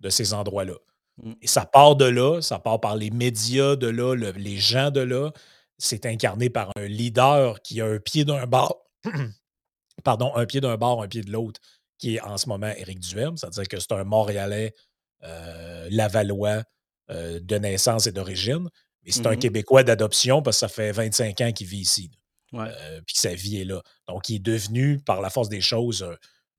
[0.00, 0.76] de ces endroits-là.
[1.22, 1.32] Mm.
[1.42, 5.00] Et ça part de là, ça part par les médias de là, les gens de
[5.00, 5.32] là.
[5.78, 8.84] C'est incarné par un leader qui a un pied d'un bord,
[10.04, 11.60] pardon, un pied d'un bord, un pied de l'autre,
[11.98, 14.74] qui est en ce moment Éric Duhem, c'est-à-dire que c'est un Montréalais
[15.22, 16.62] euh, lavallois
[17.10, 18.68] euh, de naissance et d'origine,
[19.04, 22.10] mais c'est un mmh Québécois d'adoption parce que ça fait 25 ans qu'il vit ici.
[22.54, 23.82] Euh, puis sa vie est là.
[24.06, 26.06] Donc, il est devenu, par la force des choses,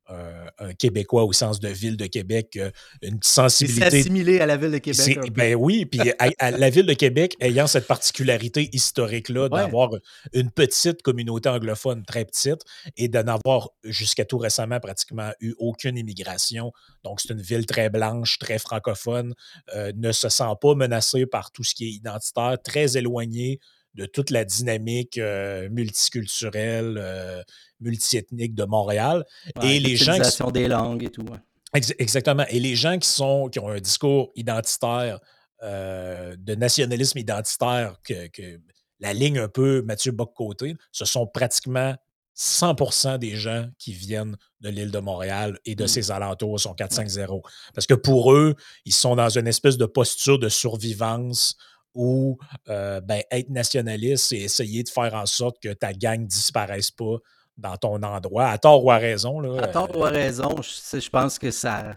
[0.08, 3.90] un, Québécois au sens de ville de Québec, euh, une sensibilité.
[3.90, 5.20] C'est assimilé à la ville de Québec.
[5.34, 6.00] Ben oui, puis
[6.42, 9.92] la ville de Québec ayant cette particularité historique-là d'avoir
[10.34, 12.62] une petite communauté anglophone très petite
[12.98, 16.72] et de n'avoir jusqu'à tout récemment pratiquement eu aucune immigration.
[17.04, 19.34] Donc, c'est une ville très blanche, très francophone,
[19.76, 23.60] euh, ne se sent pas menacée par tout ce qui est identitaire, très éloignée
[23.96, 27.42] de toute la dynamique euh, multiculturelle, euh,
[27.80, 29.26] multiethnique de Montréal.
[29.64, 30.52] et les gens qui sont...
[30.52, 31.26] des langues et tout.
[31.74, 32.46] exactement.
[32.50, 35.20] Et les gens qui sont qui ont un discours identitaire,
[35.64, 38.60] euh, de nationalisme identitaire, que,
[39.00, 41.96] la ligne un peu Mathieu Bock-Côté, ce sont pratiquement
[42.38, 45.88] 100% des gens qui viennent de l'île de Montréal et de mmh.
[45.88, 47.42] ses alentours sont 4-5-0.
[47.74, 51.58] Parce que pour eux, ils sont dans une espèce de posture de survivance
[51.96, 52.38] ou
[52.70, 56.92] euh, ben, être nationaliste, et essayer de faire en sorte que ta gang ne disparaisse
[56.92, 57.18] pas
[57.58, 59.40] dans ton endroit, à tort ou à raison.
[59.40, 61.96] Là, à tort ou à raison, je, je pense que ça.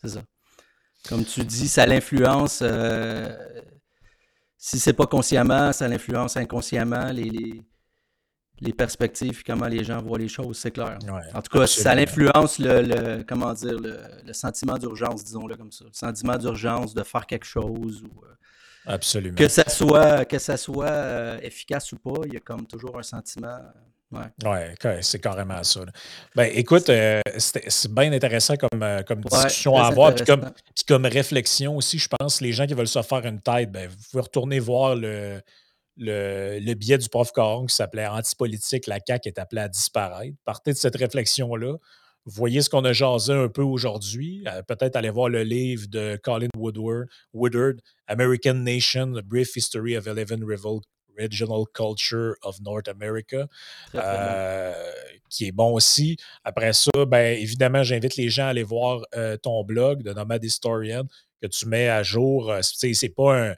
[0.00, 0.22] C'est ça.
[1.08, 2.60] Comme tu dis, ça l'influence.
[2.62, 3.34] Euh,
[4.56, 7.62] si c'est pas consciemment, ça l'influence inconsciemment les,
[8.60, 10.98] les, perspectives comment les gens voient les choses, c'est clair.
[11.32, 15.86] en tout cas, ça l'influence le, comment dire le, sentiment d'urgence, disons-le comme ça.
[15.86, 18.34] Le sentiment d'urgence de faire quelque chose ou euh,
[18.86, 19.36] Absolument.
[19.36, 22.98] Que ça soit, que ça soit euh, efficace ou pas, il y a comme toujours
[22.98, 23.58] un sentiment.
[24.10, 24.72] Ouais
[25.02, 25.80] c'est carrément ça.
[26.34, 30.14] Ben, écoute, euh, c'est bien intéressant comme, euh, comme discussion à avoir.
[30.14, 30.50] Puis comme,
[30.88, 33.96] comme, réflexion aussi, je pense, les gens qui veulent se faire une tête, ben, vous
[34.10, 35.40] pouvez retourner voir le,
[35.96, 40.36] le, le billet du prof Caron qui s'appelait Antipolitique, la CAQ est appelée à disparaître.
[40.44, 41.76] Partez de cette réflexion-là
[42.26, 44.44] voyez ce qu'on a jasé un peu aujourd'hui?
[44.46, 47.74] Euh, peut-être aller voir le livre de Colin Woodward, Woodard,
[48.06, 53.46] American Nation, A Brief History of Eleven Original Culture of North America,
[55.28, 56.16] qui est bon aussi.
[56.44, 59.02] Après ça, ben, évidemment, j'invite les gens à aller voir
[59.42, 61.04] ton blog de Nomad Historian
[61.42, 62.54] que tu mets à jour.
[62.62, 63.54] C'est pas un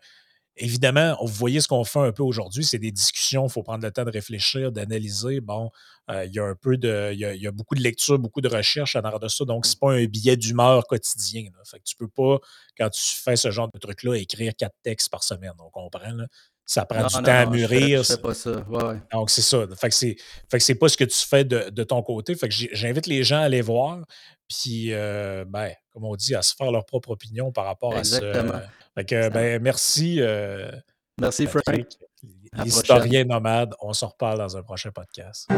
[0.57, 3.82] Évidemment, vous voyez ce qu'on fait un peu aujourd'hui, c'est des discussions, il faut prendre
[3.82, 5.40] le temps de réfléchir, d'analyser.
[5.40, 5.70] Bon,
[6.11, 7.11] euh, il y a un peu de.
[7.14, 9.46] Il y a, beaucoup de lecture, beaucoup de recherche en arrière de ça.
[9.46, 11.44] Donc, ce n'est pas un billet d'humeur quotidien.
[11.64, 12.38] Fait que tu ne peux pas,
[12.76, 15.53] quand tu fais ce genre de truc-là, écrire quatre textes par semaine.
[15.59, 16.12] On comprend.
[16.66, 18.03] Ça prend du temps à mûrir.
[18.03, 18.64] Je pas ça.
[19.12, 19.66] Donc, c'est ça.
[19.76, 20.16] Fait que c'est,
[20.50, 22.34] fait que c'est pas ce que tu fais de, ton côté.
[22.34, 24.00] Fait que j'invite les gens à aller voir.
[24.53, 28.05] Puis, euh, ben, comme on dit, à se faire leur propre opinion par rapport à
[28.05, 28.20] ça.
[28.94, 30.20] Fait que, ben, merci.
[30.20, 30.70] Euh,
[31.20, 31.86] merci, Frank.
[32.62, 33.74] L'historien nomade.
[33.80, 35.48] On se reparle dans un prochain podcast.